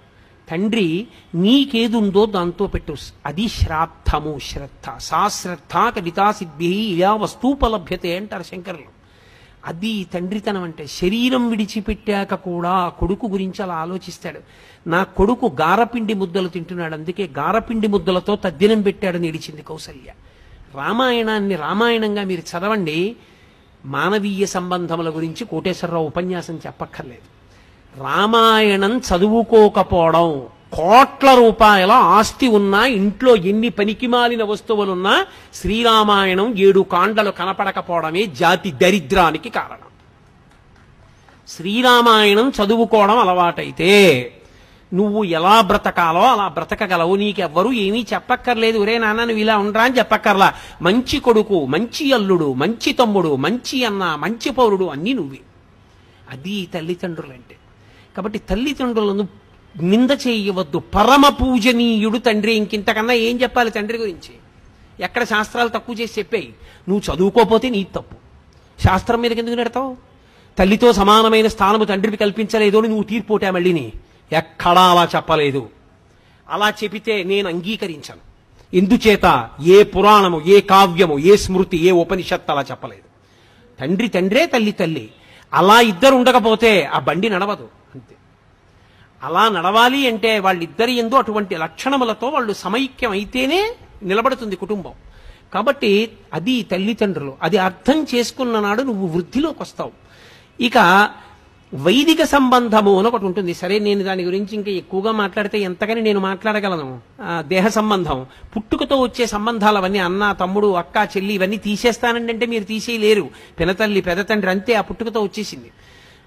తండ్రి 0.50 1.06
నీకేదుందో 1.34 2.26
దాంతో 2.26 2.66
పెట్టు. 2.66 2.96
అది 3.26 3.48
శ్రాద్ధము 3.48 4.38
శ్రద్ధ. 4.38 4.98
సా 4.98 5.28
శ్రద్ధ 5.28 5.98
కవితా 5.98 6.32
సిద్ధి 6.32 6.66
ఇలా 6.66 7.14
వస్తూపలభ్యతే 7.14 8.16
అంటారు 8.16 8.42
శంకరులు. 8.42 9.00
అది 9.64 10.04
తండ్రితనం 10.04 10.62
అంటే 10.62 10.86
శరీరం 10.86 11.50
విడిచిపెట్టాక 11.50 12.34
కూడా 12.34 12.88
కొడుకు 12.88 13.26
గురించి 13.26 13.62
అలా 13.62 13.74
ఆలోచిస్తాడు. 13.74 14.40
నా 14.86 15.02
కొడుకు 15.02 15.56
గారపిండి 15.60 16.14
ముద్దలు 16.14 16.48
తింటున్నాడు. 16.48 16.94
అందుకే 16.94 17.30
గారపిండి 17.38 17.86
ముద్దలతో 17.86 18.36
తద్దినం 18.36 18.82
పెట్టాడని 18.82 19.26
నిడిచింది 19.26 19.62
కౌసల్య. 19.62 20.10
రామాయణాన్ని 20.74 21.56
రామాయణంగా 21.56 22.24
మీరు 22.24 22.40
చదవండి. 22.40 23.16
మానవీయ 23.84 24.46
సంబంధముల 24.46 25.10
గురించి 25.10 25.44
కోటేశ్వరరావు 25.44 26.06
ఉపన్యాసం 26.06 26.54
చెప్పక్కర్లేదు. 26.54 27.39
రామాయణం 28.00 28.98
చదువుకోకపోవడం 28.98 30.42
కోట్ల 30.72 31.34
రూపాయల 31.34 31.92
ఆస్తి 31.92 32.48
ఉన్నా 32.48 32.86
ఇంట్లో 32.86 33.36
ఎన్ని 33.36 33.68
పనికిమాలిన 33.68 34.44
వస్తువులున్నా 34.44 35.26
శ్రీరామాయణం 35.54 36.58
ఏడు 36.58 36.80
కాండలు 36.80 37.30
కనపడకపోవడమే 37.30 38.26
జాతి 38.26 38.70
దరిద్రానికి 38.70 39.48
కారణం. 39.48 39.90
శ్రీరామాయణం 41.48 42.52
చదువుకోవడం 42.64 43.18
అలవాటైతే 43.18 44.32
నువ్వు 44.94 45.24
ఎలా 45.24 45.60
బ్రతకాలో 45.60 46.22
అలా 46.32 46.48
బ్రతకగలవు. 46.48 47.16
నీకెవ్వరూ 47.16 47.72
ఏమీ 47.72 48.06
చెప్పక్కర్లేదు. 48.14 48.78
ఒరే 48.78 48.98
నాన్న 48.98 49.24
నువ్వు 49.24 49.40
ఇలా 49.40 49.58
ఉండరా 49.58 49.84
అని 49.84 49.98
చెప్పక్కర్లా. 49.98 50.54
మంచి 50.82 51.20
కొడుకు 51.20 51.66
మంచి 51.66 52.12
అల్లుడు 52.12 52.54
మంచి 52.54 52.92
తమ్ముడు 52.92 53.36
మంచి 53.36 53.84
అన్న 53.84 54.16
మంచి 54.20 54.50
పౌరుడు 54.50 54.84
అన్నీ 54.84 55.12
నువ్వే. 55.12 55.38
అది 56.32 56.68
తల్లిదండ్రులంటే. 56.74 57.56
కాబట్టి 58.16 58.38
తల్లిదండ్రులను 58.38 59.28
నింద 59.82 60.10
చేయవద్దు. 60.10 60.78
పరమ 60.78 61.28
పూజనీయుడు 61.28 62.18
తండ్రి. 62.18 62.52
ఇంకింతకన్నా 62.52 63.14
ఏం 63.14 63.42
చెప్పాలి 63.42 63.70
తండ్రి 63.70 63.98
గురించి? 63.98 64.34
ఎక్కడ 65.04 65.24
శాస్త్రాలు 65.24 65.68
తక్కువ 65.68 65.94
చేసి 65.94 66.20
చెప్పాయి? 66.20 66.54
నువ్వు 66.88 67.14
చదువుకోపోతే 67.14 67.70
నీ 67.70 67.84
తప్పు. 67.84 68.16
శాస్త్రం 68.86 69.20
మీదకి 69.20 69.38
ఎందుకు 69.38 69.54
నెడతావు? 69.54 69.96
తల్లితో 70.58 70.92
సమానమైన 70.92 71.46
స్థానము 71.46 71.84
తండ్రికి 71.84 72.16
కల్పించలేదు 72.16 72.78
అని 72.78 72.88
నువ్వు 72.88 73.04
తీర్పోటా 73.04 73.50
మళ్ళీని. 73.50 73.92
ఎక్కడా 74.32 74.80
అలా 74.80 75.08
చెప్పలేదు. 75.16 75.68
అలా 76.50 76.70
చెబితే 76.70 77.22
నేను 77.22 77.48
అంగీకరించను. 77.48 78.30
ఎందుచేత? 78.76 79.50
ఏ 79.62 79.82
పురాణము 79.82 80.42
ఏ 80.46 80.60
కావ్యము 80.60 81.18
ఏ 81.18 81.36
స్మృతి 81.36 81.76
ఏ 81.76 81.90
ఉపనిషత్తు 81.90 82.52
అలా 82.52 82.62
చెప్పలేదు. 82.62 83.02
తండ్రి 83.80 84.08
తండ్రే 84.08 84.46
తల్లి 84.46 84.72
తల్లి. 84.72 85.10
అలా 85.54 85.80
ఇద్దరు 85.80 86.14
ఉండకపోతే 86.14 86.84
ఆ 86.84 86.98
బండి 86.98 87.28
నడవదు. 87.28 87.68
అంతే. 87.94 88.16
అలా 89.22 89.48
నడవాలి 89.48 90.08
అంటే 90.08 90.38
వాళ్ళిద్దరి 90.38 90.92
ఎందు 90.92 91.14
అటువంటి 91.14 91.54
లక్షణములతో 91.54 92.28
వాళ్ళు 92.28 92.52
సమైక్యం 92.52 93.10
అయితేనే 93.10 93.74
నిలబడుతుంది 94.02 94.56
కుటుంబం. 94.56 94.92
కాబట్టి 95.54 96.12
అది 96.32 96.62
తల్లిదండ్రులు 96.62 97.36
అది 97.42 97.58
అర్థం 97.58 98.06
చేసుకున్న 98.14 98.60
నాడు 98.60 98.82
నువ్వు 98.82 99.06
వృద్ధిలోకి 99.06 99.62
వస్తావు. 99.62 99.92
ఇక 100.60 100.78
వైదిక 101.74 102.22
సంబంధము 102.22 102.98
అని 102.98 103.08
ఒకటి 103.08 103.24
ఉంటుంది. 103.24 103.54
సరే 103.54 103.78
నేను 103.78 104.04
దాని 104.04 104.22
గురించి 104.22 104.54
ఇంకా 104.54 104.70
ఎక్కువగా 104.70 105.12
మాట్లాడితే 105.12 105.58
ఎంతకని 105.58 106.02
నేను 106.02 106.20
మాట్లాడగలను? 106.20 107.00
దేహ 107.40 107.68
సంబంధం. 107.68 108.26
పుట్టుకతో 108.56 108.96
వచ్చే 109.00 109.26
సంబంధాలు 109.26 109.78
అవన్నీ 109.78 109.98
అన్న 109.98 110.32
తమ్ముడు 110.32 110.72
అక్క 110.72 111.08
చెల్లి 111.16 111.34
ఇవన్నీ 111.34 111.56
తీసేస్తానండి 111.56 112.32
అంటే 112.32 112.46
మీరు 112.46 112.64
తీసేయలేరు. 112.64 113.30
పినతల్లి 113.60 114.00
పెదతండ్రి 114.00 114.50
అంతే 114.50 114.74
ఆ 114.74 114.80
పుట్టుకతో 114.80 115.20
వచ్చేసింది. 115.20 115.70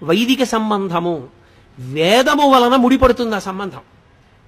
వైదిక 0.02 0.42
సంబంధము 0.42 1.28
వేదము 1.78 2.50
వలన 2.50 2.76
ముడిపడుతుంది 2.76 3.36
ఆ 3.36 3.38
సంబంధం. 3.38 3.80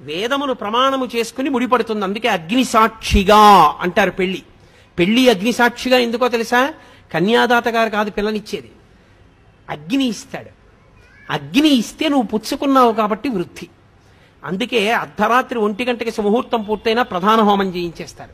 వేదమును 0.00 0.54
ప్రమాణము 0.54 1.08
చేసుకుని 1.16 1.50
ముడిపడుతుంది. 1.50 2.04
అందుకే 2.04 2.28
అగ్ని 2.28 2.64
సాక్షిగా 2.64 3.76
అంటారు 3.80 4.10
పెళ్ళి 4.10 4.42
పెళ్ళి 4.98 5.30
అగ్ని 5.30 5.52
సాక్షిగా 5.52 5.98
ఎందుకో 5.98 6.28
తెలుసా? 6.28 6.74
కన్యాదాత 7.14 7.68
గారు 7.68 7.90
కాదు 7.90 8.10
పిల్లనిచ్చేది. 8.10 8.70
అగ్ని 9.70 10.04
ఇస్తాడు. 10.04 10.50
అగ్ని 11.32 11.68
ఇస్తే 11.68 12.08
నువ్వు 12.08 12.26
పుచ్చుకున్నావు 12.26 12.92
కాబట్టి 12.92 13.28
వృద్ధి. 13.28 13.68
అందుకే 14.44 14.92
అర్ధరాత్రి 14.92 15.58
ఒంటి 15.58 15.84
గంటకి 15.84 16.10
సుముహూర్తం 16.10 16.62
పూర్తయినా 16.62 17.02
ప్రధాన 17.02 17.40
హోమం 17.40 17.76
చేయించేస్తారు. 17.76 18.30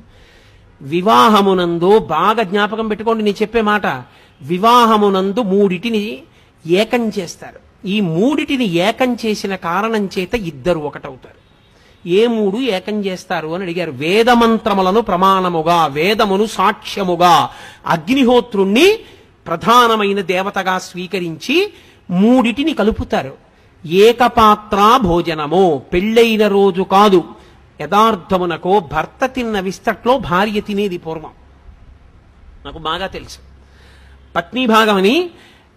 వివాహమునందు 0.82 1.98
బాగా 1.98 2.42
జ్ఞాపకం 2.42 2.88
పెట్టుకోండి 2.88 3.24
నేను 3.24 3.42
చెప్పే 3.42 3.60
మాట. 3.60 3.86
వివాహమునందు 4.42 5.42
మూడిటిని 5.42 6.22
ఏకం 6.66 7.08
చేస్తారు. 7.08 7.71
ఈ 7.84 8.00
మూడిటిని 8.00 8.64
ఏకం 8.64 9.14
చేసిన 9.14 9.56
కారణం 9.56 10.10
చేత 10.18 10.34
ఇద్దరు 10.34 10.78
ఒకటవుతారు. 10.78 11.42
ఏ 12.08 12.26
మూడు 12.26 12.56
ఏకం 12.56 13.04
చేస్తారు 13.04 13.48
అని 13.48 13.62
అడిగారు. 13.62 13.90
వేదమంత్రములను 13.90 15.00
ప్రమాణముగా 15.00 15.86
వేదమును 15.86 16.46
సాక్ష్యముగా 16.46 17.50
అగ్నిహోత్రుణ్ణి 17.86 18.98
ప్రధానమైన 19.46 20.20
దేవతగా 20.20 20.78
స్వీకరించి 20.78 21.72
మూడిటిని 22.10 22.74
కలుపుతారు. 22.74 23.36
ఏకపాత్ర 23.86 24.98
భోజనము 25.02 25.82
పెళ్ళైన 25.92 26.46
రోజు 26.46 26.82
కాదు. 26.82 27.24
యథార్థమునకో 27.80 28.80
భర్త 28.80 29.26
తిన్న 29.26 29.60
విస్తట్లో 29.60 30.18
భార్య 30.18 30.60
తినేది 30.60 30.98
పూర్వం. 30.98 31.30
నాకు 32.66 32.78
బాగా 32.78 33.06
తెలుసు. 33.06 33.38
పత్ని 34.36 34.66
భాగమని 34.66 35.30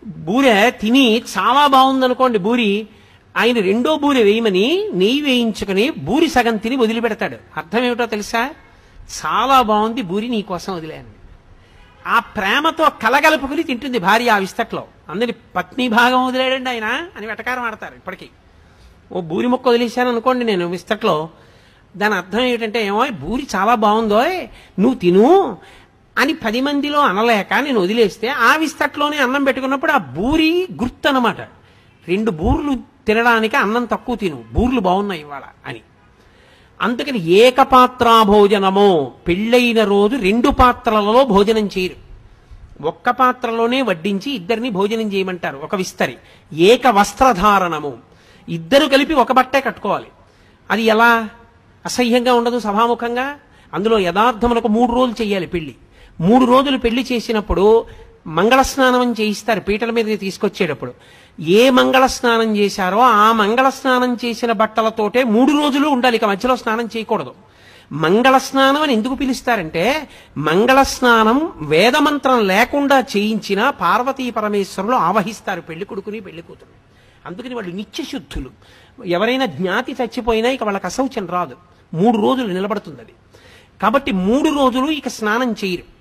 బూరె 0.06 0.72
తిని 0.72 1.18
చాలా 1.18 1.68
బాగుందనుకోండి 1.68 2.40
బూరి. 2.40 2.88
ఆయన 3.38 3.60
రెండో 3.60 3.98
బూరె 3.98 4.24
వేయమని 4.24 4.90
నెయ్యి 4.94 5.22
వేయించుకుని 5.22 5.90
బూరి 5.90 6.30
సగం 6.30 6.58
తిని 6.58 6.76
వదిలిపెడతాడు. 6.76 7.38
అర్థం 7.58 7.84
ఏమిటో 7.84 8.06
తెలుసా? 8.06 8.50
చాలా 9.18 9.62
బాగుంది 9.62 10.02
బూరి 10.02 10.28
నీ 10.28 10.42
కోసం 10.42 10.76
వదిలేను 10.76 11.16
ఆ 12.08 12.20
ప్రేమతో 12.20 12.90
కలగలుపుకుని 12.90 13.64
తింటుంది 13.64 14.00
భార్య 14.00 14.30
ఆ 14.30 14.38
విస్తట్లో. 14.38 14.86
అందరి 15.10 15.34
పత్ని 15.56 15.90
భాగం 15.90 16.28
వదిలేడండి 16.28 16.70
ఆయన 16.70 16.86
అని 17.18 17.28
వెటకారం 17.28 17.64
ఆడతారు 17.64 17.96
ఇప్పటికీ. 17.96 18.30
ఓ 19.12 19.22
బూరి 19.22 19.48
మొక్క 19.48 19.68
వదిలేశాను 19.68 20.10
అనుకోండి 20.10 20.46
నేను 20.46 20.68
విస్తట్లో. 20.68 21.30
దాని 21.98 22.14
అర్థం 22.14 22.40
ఏమిటంటే 22.40 22.86
ఏమో 22.86 23.08
బూరి 23.22 23.48
చాలా 23.56 23.76
బాగుందో 23.76 24.24
నువ్వు 24.80 24.94
తిను. 24.94 25.58
అని 26.18 26.34
పది 26.34 26.62
మందిలో 26.62 27.00
అనలేక 27.00 27.54
నేను 27.54 27.80
వదిలేస్తే 27.80 28.28
ఆ 28.28 28.56
విస్తట్లోనే 28.56 29.18
అన్నం 29.18 29.44
పెట్టుకున్నప్పుడు 29.44 29.92
ఆ 29.92 29.98
బూరి 29.98 30.68
గుర్తు 30.82 31.08
అనమాట 31.08 31.42
రెండు 32.08 32.32
బూర్లు 32.32 32.74
తినడానికి 33.08 33.58
అన్నం 33.58 33.86
తక్కువ 33.86 34.16
తిను 34.16 34.44
బూర్లు 34.54 34.80
బాగున్నాయి 34.80 35.22
ఇవాళ 35.22 35.42
అని. 35.66 35.82
అందుకని 36.82 37.28
ఏకపాత్రా 37.28 38.24
భోజనము 38.24 39.14
పెళ్ళైన 39.28 39.84
రోజు 39.84 40.16
రెండు 40.16 40.50
పాత్రలలో 40.50 41.26
భోజనం 41.26 41.70
చేయరు. 41.78 42.06
ఒక్క 42.88 43.10
పాత్రలోనే 43.10 43.82
వడ్డించి 43.82 44.32
ఇద్దరిని 44.32 44.70
భోజనం 44.70 45.14
చేయమంటారు 45.14 45.58
ఒక 45.58 45.76
విస్తరి. 45.76 46.18
ఏక 46.54 46.88
వస్త్రధారణము. 46.88 47.98
ఇద్దరు 48.50 48.86
కలిపి 48.86 49.14
ఒక 49.14 49.32
బట్టే 49.32 49.62
కట్టుకోవాలి. 49.62 50.08
అది 50.72 50.84
ఎలా? 50.84 51.30
అసహ్యంగా 51.86 52.34
ఉండదు 52.34 52.60
సభాముఖంగా? 52.60 53.36
అందులో 53.74 54.00
యథార్థములకు 54.00 54.68
మూడు 54.68 54.92
రోజులు 54.92 55.24
చేయాలి 55.24 55.48
పెళ్ళి 55.48 55.76
మూడు 56.20 56.46
రోజులు 56.46 56.78
పెళ్ళి 56.78 57.06
చేసినప్పుడు 57.12 57.86
మంగళ 58.28 58.62
స్నానం 58.62 59.12
చేయిస్తారు 59.12 59.60
పీటల 59.60 59.92
మీద 59.92 60.20
తీసుకొచ్చేటప్పుడు. 60.20 60.94
ఏ 61.40 61.70
మంగళ 61.70 62.06
స్నానం 62.06 62.58
చేశారో 62.58 63.00
ఆ 63.00 63.32
మంగళ 63.32 63.70
స్నానం 63.70 64.18
చేసిన 64.26 64.52
బట్టలతోటే 64.52 65.24
మూడు 65.24 65.52
రోజులు 65.52 65.88
ఉండాలి 65.88 66.16
ఇక 66.18 66.26
మధ్యలో 66.26 66.56
స్నానం 66.56 66.86
చేయకూడదు. 66.86 67.34
మంగళ 67.92 68.38
స్నానం 68.38 68.82
అని 68.82 68.94
ఎందుకు 68.94 69.16
పిలుస్తారంటే 69.16 70.08
మంగళ 70.38 70.82
స్నానం 70.82 71.52
వేదమంత్రం 71.62 72.48
లేకుండా 72.48 73.00
చేయించిన 73.00 73.70
పార్వతీ 73.70 74.30
పరమేశ్వరులు 74.30 74.96
ఆవహిస్తారు 74.96 75.62
పెళ్ళి 75.62 75.86
కొడుకుని 75.86 76.20
పెళ్ళి 76.20 76.42
కూతురు. 76.42 76.74
అందుకని 77.26 77.56
వాళ్ళు 77.56 77.76
నిత్యశుద్ధులు 77.76 78.50
ఎవరైనా 79.06 79.46
జ్ఞాతి 79.46 79.96
చచ్చిపోయినా 80.02 80.50
ఇక 80.50 80.64
వాళ్ళకి 80.64 80.86
అశౌచం 80.86 81.28
రాదు. 81.28 81.56
మూడు 81.94 82.18
రోజులు 82.18 82.54
నిలబడుతుంది 82.54 83.02
అది 83.02 83.14
కాబట్టి 83.82 84.12
మూడు 84.12 84.50
రోజులు 84.50 84.92
ఇక 84.92 85.08
స్నానం 85.08 85.52
చేయరు. 85.52 85.95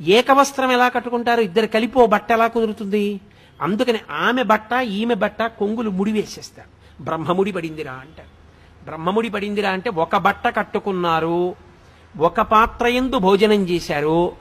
ఏకవస్త్రం 0.00 0.72
ఎలా 0.72 0.88
కట్టుకుంటారు? 0.88 1.40
ఇద్దరు 1.40 1.66
కలిపి 1.66 1.98
ఓ 1.98 2.06
బట్ట 2.06 2.32
ఎలా 2.32 2.46
కుదురుతుంది? 2.46 3.20
అందుకని 3.62 4.00
ఆమె 4.10 4.42
బట్ట 4.42 4.72
ఈమె 4.72 5.14
బట్ట 5.14 5.42
కొంగులు 5.42 5.90
ముడి 5.90 6.12
వేసేస్తారు. 6.12 7.02
బ్రహ్మముడి 7.02 7.52
పడిందిరా 7.52 7.92
అంటారు 7.92 8.28
బ్రహ్మముడి 8.84 9.28
పడిందిరా 9.28 9.70
అంటే 9.70 9.90
ఒక 9.90 10.16
బట్ట 10.16 10.56
కట్టుకున్నారు. 10.56 11.54
ఒక 12.18 12.40
పాత్ర 12.40 12.86
ఎందు 12.86 13.18
భోజనం 13.18 13.68
చేశారు. 13.68 14.32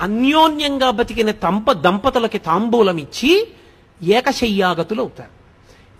అన్యోన్యంగా 0.00 0.90
బతికిన 0.90 1.30
తంప 1.30 1.72
దంపతులకి 1.72 2.38
తాంబూలం 2.38 2.98
ఇచ్చి 2.98 3.48
ఏకశయ్యాగతులు 4.02 5.02
అవుతారు 5.02 5.35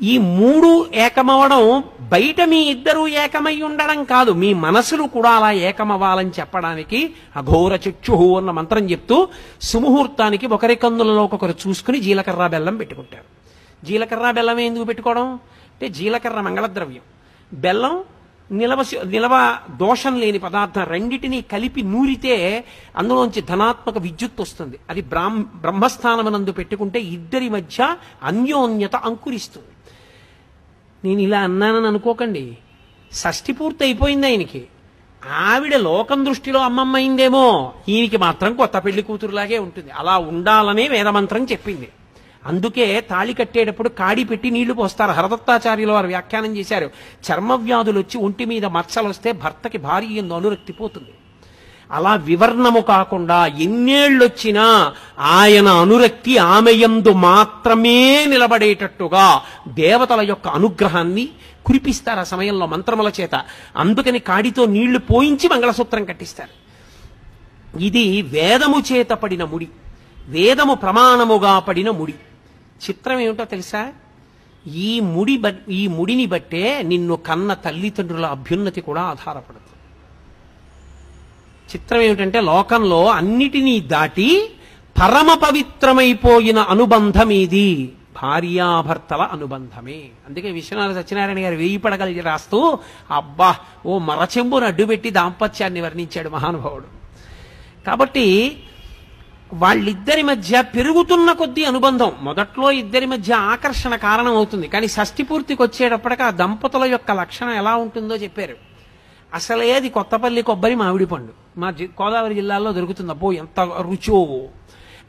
ఈ 0.03 0.19
మూడు 0.19 0.87
ఏకమవడం 0.95 1.85
బయట 2.01 2.41
మీ 2.41 2.57
ఇద్దరు 2.57 3.09
ఏకమై 3.09 3.63
ఉండడం 3.63 4.05
కాదు. 4.05 4.33
మీ 4.33 4.55
మనసులు 4.55 5.03
కూడా 5.03 5.31
అలా 5.31 5.53
ఏకమవ్వాలని 5.53 6.31
చెప్పడానికి 6.31 7.15
అఘోర 7.37 7.75
చక్షుహు 7.75 8.37
అన్న 8.37 8.51
మంత్రం 8.51 8.91
చెప్తూ 8.91 9.29
సుముహూర్తానికి 9.63 10.47
ఒకరి 10.47 10.77
కందులలో 10.77 11.25
ఒకరు 11.25 11.55
చూసుకుని 11.69 12.01
జీలకర్ర 12.01 12.47
బెల్లం 12.47 12.77
పెట్టుకుంటారు. 12.77 13.25
జీలకర్ర 13.87 14.31
బెల్లం 14.31 14.59
ఎందుకు 14.59 14.85
పెట్టుకోవడం? 14.85 15.33
అంటే 15.33 15.89
జీలకర్ర 15.89 16.41
మంగళద్రవ్యం. 16.41 17.01
బెల్లం 17.53 18.05
నిలవ 18.53 18.85
నిలవ 19.07 19.59
దోషం 19.71 20.19
లేని 20.19 20.39
పదార్థం 20.39 20.85
రెండిటిని 20.85 21.43
కలిపి 21.43 21.83
నూరితే 21.83 22.65
అందులోంచి 22.97 23.43
ధనాత్మక 23.43 23.99
విద్యుత్ 23.99 24.41
వస్తుంది. 24.41 24.79
అది 24.91 25.03
బ్రాహ్మ 25.03 25.43
బ్రహ్మస్థానమునందు 25.55 26.53
పెట్టుకుంటే 26.53 27.01
ఇద్దరి 27.01 27.49
మధ్య 27.49 27.97
అన్యోన్యత 28.23 28.97
అంకురిస్తుంది. 28.97 29.67
నేను 31.07 31.21
ఇలా 31.21 31.41
అన్నానని 31.41 31.87
అనుకోకండి. 31.87 32.59
షష్ఠి 33.13 33.53
పూర్తి 33.53 33.85
అయిపోయింది 33.85 34.27
ఆయనకి. 34.27 34.63
ఆవిడ 35.33 35.77
లోకం 35.77 36.27
దృష్టిలో 36.27 36.61
అమ్మమ్మ 36.61 36.97
అయిందేమో 36.97 37.73
ఈయనకి 37.89 38.17
మాత్రం 38.17 38.55
కొత్త 38.55 38.77
పెళ్ళి 38.79 39.03
కూతురులాగే 39.03 39.59
ఉంటుంది. 39.59 39.91
అలా 39.91 40.19
ఉండాలనే 40.19 40.89
వేదమంత్రం 40.89 41.45
చెప్పింది. 41.45 41.89
అందుకే 42.47 43.01
తాళి 43.01 43.35
కట్టేటప్పుడు 43.35 43.89
కాడి 43.89 44.25
పెట్టి 44.25 44.51
నీళ్ళు 44.51 44.75
పోస్తారు. 44.75 45.11
హరదత్తాచార్యులు 45.11 45.93
వారు 45.93 46.07
వ్యాఖ్యానం 46.07 46.57
చేశారు. 46.57 46.91
చర్మ 47.27 47.53
వ్యాధులు 47.53 47.99
వచ్చి 47.99 48.21
ఒంటి 48.21 48.45
మీద 48.45 48.65
మచ్చలు 48.65 49.09
వస్తే 49.09 49.33
భర్తకి 49.33 49.79
భారీ 49.79 50.07
ఎందు 50.07 50.35
అనురక్తి 50.35 50.73
పోతుంది. 50.73 51.13
అలా 51.91 52.15
వివర్ణము 52.15 52.81
కాకుండా 52.81 53.47
ఎన్నేళ్ళొచ్చినా 53.47 54.95
ఆయన 55.19 55.69
అనురక్తి 55.69 56.39
ఆమెయందు 56.39 57.13
మాత్రమే 57.13 58.25
నిలబడేటట్టుగా 58.25 59.43
దేవతల 59.69 60.21
యొక్క 60.21 60.49
అనుగ్రహాన్ని 60.49 61.29
కురిపిస్తారు 61.67 62.21
ఆ 62.21 62.23
సమయంలో 62.23 62.67
మంత్రముల 62.67 63.13
చేత. 63.21 63.45
అందుకని 63.77 64.19
కాడితో 64.19 64.67
నీళ్ళు 64.67 64.99
పోయించి 64.99 65.49
మంగళసూత్రం 65.49 66.05
కట్టిస్తారు. 66.05 66.67
ఇది 67.79 68.23
వేదము 68.23 68.83
చేత 68.93 69.09
పడిన 69.09 69.45
ముడి. 69.45 69.69
వేదము 70.29 70.75
ప్రమాణముగా 70.75 71.59
పడిన 71.59 71.91
ముడి. 71.91 72.15
చిత్రం 72.89 73.19
ఏమిటో 73.19 73.45
తెలుసా? 73.45 73.93
ఈ 74.67 75.01
ముడి 75.01 75.37
బట్ 75.37 75.61
ఈ 75.71 75.87
ముడిని 75.87 76.27
బట్టే 76.27 76.83
నిన్ను 76.83 77.17
కన్న 77.17 77.55
తల్లిదండ్రుల 77.55 78.27
అభ్యున్నతి 78.27 78.81
కూడా 78.81 79.03
ఆధారపడుతుంది. 79.03 79.76
చిత్రం 81.71 82.01
ఏమిటంటే 82.01 82.41
లోకంలో 82.41 83.07
అన్నిటినీ 83.07 83.81
దాటి 83.81 84.29
పరమ 85.01 85.31
పవిత్రమైపోయిన 85.35 86.59
అనుబంధం 86.59 87.31
ఇది 87.31 87.69
భార్యాభర్తల 88.21 89.23
అనుబంధమే. 89.35 89.99
అందుకే 90.27 90.51
విశ్వనాథ 90.51 90.93
సత్యనారాయణ 90.99 91.41
గారు 91.45 91.55
వేయి 91.55 91.77
పడగలిగి 91.77 92.21
రాస్తూ 92.21 92.79
అబ్బా 93.11 93.51
ఓ 93.87 93.99
మరచెంబును 93.99 94.67
అడ్డుపెట్టి 94.67 95.11
దాంపత్యాన్ని 95.11 95.81
వర్ణించాడు 95.81 96.31
మహానుభావుడు. 96.37 96.89
కాబట్టి 97.87 98.27
వాళ్ళిద్దరి 99.63 100.23
మధ్య 100.23 100.63
పెరుగుతున్న 100.77 101.33
కొద్దీ 101.33 101.65
అనుబంధం 101.65 102.13
మొదట్లో 102.21 102.71
ఇద్దరి 102.71 103.07
మధ్య 103.07 103.35
ఆకర్షణ 103.35 103.95
కారణం 103.97 104.35
అవుతుంది 104.37 104.69
కానీ 104.69 104.89
షష్టి 104.89 105.23
పూర్తికి 105.23 105.63
వచ్చేటప్పటికి 105.63 106.23
ఆ 106.23 106.31
దంపతుల 106.31 106.85
యొక్క 106.85 107.11
లక్షణం 107.21 107.55
ఎలా 107.63 107.75
ఉంటుందో 107.77 108.17
చెప్పారు. 108.17 108.57
అసలే 109.37 109.73
అది 109.73 109.89
కొత్తపల్లి 109.89 110.43
కొబ్బరి 110.43 110.75
మామిడి 110.75 111.07
పండు. 111.07 111.61
మా 111.61 111.71
జి- 111.71 112.03
గోదావరి 112.03 112.35
జిల్లాలో 112.35 112.73
దొరుకుతుంది. 112.73 113.11
అబ్బో 113.11 113.33
ఎంత 113.33 113.61
రుచో. 113.61 114.45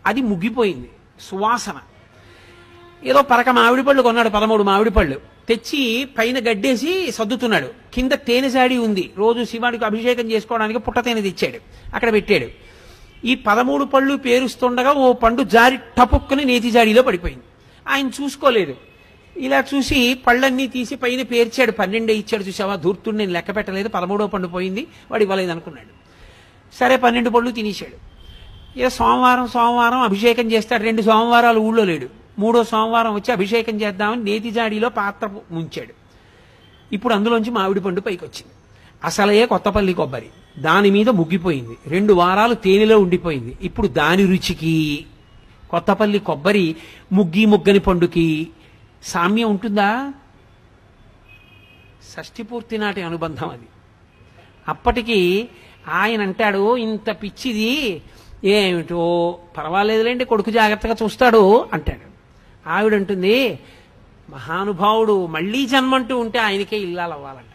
అది 0.05 0.21
ముగ్గిపోయింది 0.21 0.89
సువాసన. 1.21 1.73
ఏదో 3.03 3.21
పరక 3.21 3.49
మామిడి 3.49 3.83
పళ్ళు 3.83 4.01
కొన్నాడు 4.01 4.29
పదమూడు 4.29 4.63
మామిడి 4.63 4.89
పళ్ళు. 4.89 5.21
తెచ్చి 5.49 6.09
పైన 6.17 6.39
గడ్డేసి 6.39 7.11
సర్దుతున్నాడు. 7.11 7.67
కింద 7.93 8.11
తేనె 8.11 8.49
సాడి 8.49 8.77
ఉంది. 8.77 9.11
రోజు 9.17 9.43
శివానికి 9.43 9.85
అభిషేకం 9.85 10.31
చేసుకోవడానికి 10.31 10.79
పుట్ట 10.79 10.99
తేనె 10.99 11.21
తెచ్చాడు. 11.21 11.59
అక్కడ 11.95 12.13
పెట్టాడు. 12.13 12.47
ఈ 13.25 13.35
పదమూడు 13.35 13.85
పళ్ళు 13.85 14.15
పేరుస్తుండగా 14.15 14.91
ఓ 14.91 15.13
పండు 15.13 15.43
జారి 15.43 15.77
టపుక్కుని 15.77 16.45
నేతి 16.45 16.71
జాడీలో 16.71 17.01
పడిపోయింది. 17.01 17.43
ఆయన 17.87 18.07
చూసుకోలేదు. 18.07 18.75
ఇలా 19.37 19.63
చూసి 19.75 20.13
పళ్ళన్నీ 20.27 20.67
తీసి 20.67 20.95
పైన 20.95 21.21
పేర్చాడు. 21.21 21.71
పన్నెండే 21.71 22.15
ఇచ్చాడు 22.15 22.43
చూసావా? 22.43 22.75
ధూర్తుడు 22.75 23.15
నేను 23.15 23.31
లెక్క 23.31 23.55
పెట్టలేదు. 23.55 23.89
పదమూడో 23.89 24.27
పండు 24.27 24.47
పోయింది. 24.47 24.87
వాడు 25.11 25.23
ఇవ్వలేదు 25.23 25.51
అనుకున్నాడు. 25.51 25.97
సరే 26.77 26.97
పన్నెండు 26.97 27.29
పళ్ళు 27.29 27.51
తినేశాడు. 27.51 28.17
ఇక 28.79 28.87
సోమవారం 28.87 29.47
సోమవారం 29.47 29.99
అభిషేకం 29.99 30.51
చేస్తాడు. 30.51 30.83
రెండు 30.83 31.01
సోమవారాలు 31.01 31.59
ఊళ్ళో 31.59 31.83
లేడు. 31.83 32.07
మూడో 32.39 32.63
సోమవారం 32.63 33.13
వచ్చి 33.13 33.31
అభిషేకం 33.31 33.81
చేద్దామని 33.81 34.23
నేతి 34.23 34.51
జాడీలో 34.51 34.89
పాత్ర 34.89 35.29
ముంచాడు. 35.51 35.93
ఇప్పుడు 36.93 37.13
అందులోంచి 37.13 37.51
మామిడి 37.51 37.79
పండు 37.79 38.01
పైకి 38.01 38.25
వచ్చింది 38.25 38.51
అసలే 39.03 39.45
కొత్తపల్లి 39.45 39.93
కొబ్బరి. 39.93 40.25
దాని 40.59 40.91
మీద 40.91 41.09
ముగ్గిపోయింది. 41.09 41.77
రెండు 41.87 42.13
వారాలు 42.13 42.53
తేనెలో 42.53 42.99
ఉండిపోయింది. 42.99 43.57
ఇప్పుడు 43.61 43.87
దాని 43.87 44.25
రుచికి 44.25 45.05
కొత్తపల్లి 45.69 46.19
కొబ్బరి 46.19 46.75
ముగ్గి 47.11 47.45
ముగ్గని 47.45 47.79
పండుకి 47.79 48.47
సామ్యం 49.03 49.49
ఉంటుందా? 49.49 50.13
షష్ఠిపూర్తి 52.15 52.77
నాటి 52.77 53.01
అనుబంధం 53.01 53.49
అది. 53.49 53.67
అప్పటికి 54.67 55.49
ఆయన 55.89 56.21
అంటాడు 56.21 56.77
ఇంత 56.77 57.09
పిచ్చిది 57.11 58.01
ఏమిటో 58.43 59.39
పర్వాలేదులేండి 59.57 60.25
కొడుకు 60.25 60.51
జాగ్రత్తగా 60.51 60.95
చూస్తాడు 61.03 61.69
అంటాడు. 61.73 62.07
ఆవిడంటుంది 62.69 63.59
మహానుభావుడు 64.29 65.25
మళ్ళీ 65.25 65.65
జన్మంటూ 65.65 66.19
ఉంటే 66.19 66.39
ఆయనకే 66.39 66.77
ఇల్లాలు 66.77 67.13
అవ్వాలంట. 67.13 67.53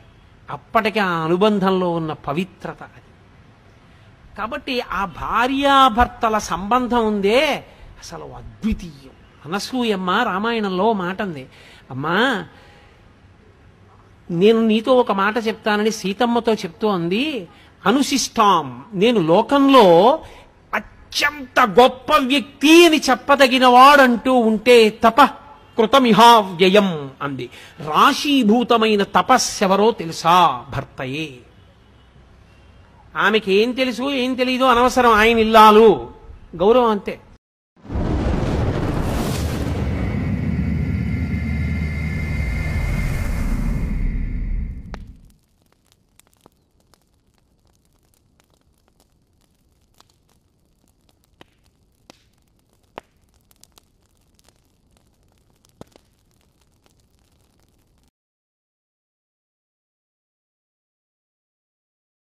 అప్పటికి 0.51 0.99
ఆ 0.99 1.09
అనుబంధంలో 1.09 1.91
ఉన్న 1.91 2.13
పవిత్రత 2.13 2.83
అది. 2.83 3.03
కాబట్టి 4.39 4.81
ఆ 4.81 5.05
భార్యాభర్తల 5.05 6.39
సంబంధం 6.39 7.07
ఉందే 7.07 7.57
అసలు 7.99 8.25
అద్వితీయం. 8.25 9.22
అనసూయమ్మ 9.47 10.11
రామాయణంలో 10.11 10.93
మాట 10.93 11.23
ఉంది 11.23 11.47
అమ్మా 11.91 12.45
నేను 14.31 14.61
నీతో 14.61 14.93
ఒక 14.93 15.13
మాట 15.13 15.35
చెప్తానని 15.47 15.91
సీతమ్మతో 15.91 16.55
చెప్తూ 16.55 16.89
అంది. 16.89 17.49
అనుశిష్టాం 17.87 18.85
నేను 18.95 19.21
లోకంలో 19.21 20.19
అత్యంత 20.75 21.61
గొప్ప 21.81 22.13
వ్యక్తి 22.17 22.87
అని 22.87 23.01
చెప్పదగినవాడంటూ 23.11 24.35
ఉంటే 24.35 24.89
తప 24.91 25.23
కృతమిహావ్యయం 25.79 27.11
అంది. 27.23 27.51
రాశీభూతమైన 27.81 29.03
తపస్సెవరో 29.03 29.91
తెలుసా 29.91 30.65
భర్తయే? 30.77 31.31
ఆమెకి 33.17 33.53
ఏం 33.53 33.73
తెలుసు 33.73 34.11
ఏం 34.11 34.35
తెలియదు 34.35 34.65
అనవసరం 34.65 35.13
ఆయన 35.13 35.39
ఇల్లాలు. 35.39 36.11
గౌరవం 36.57 36.91
అంతే. 36.91 37.21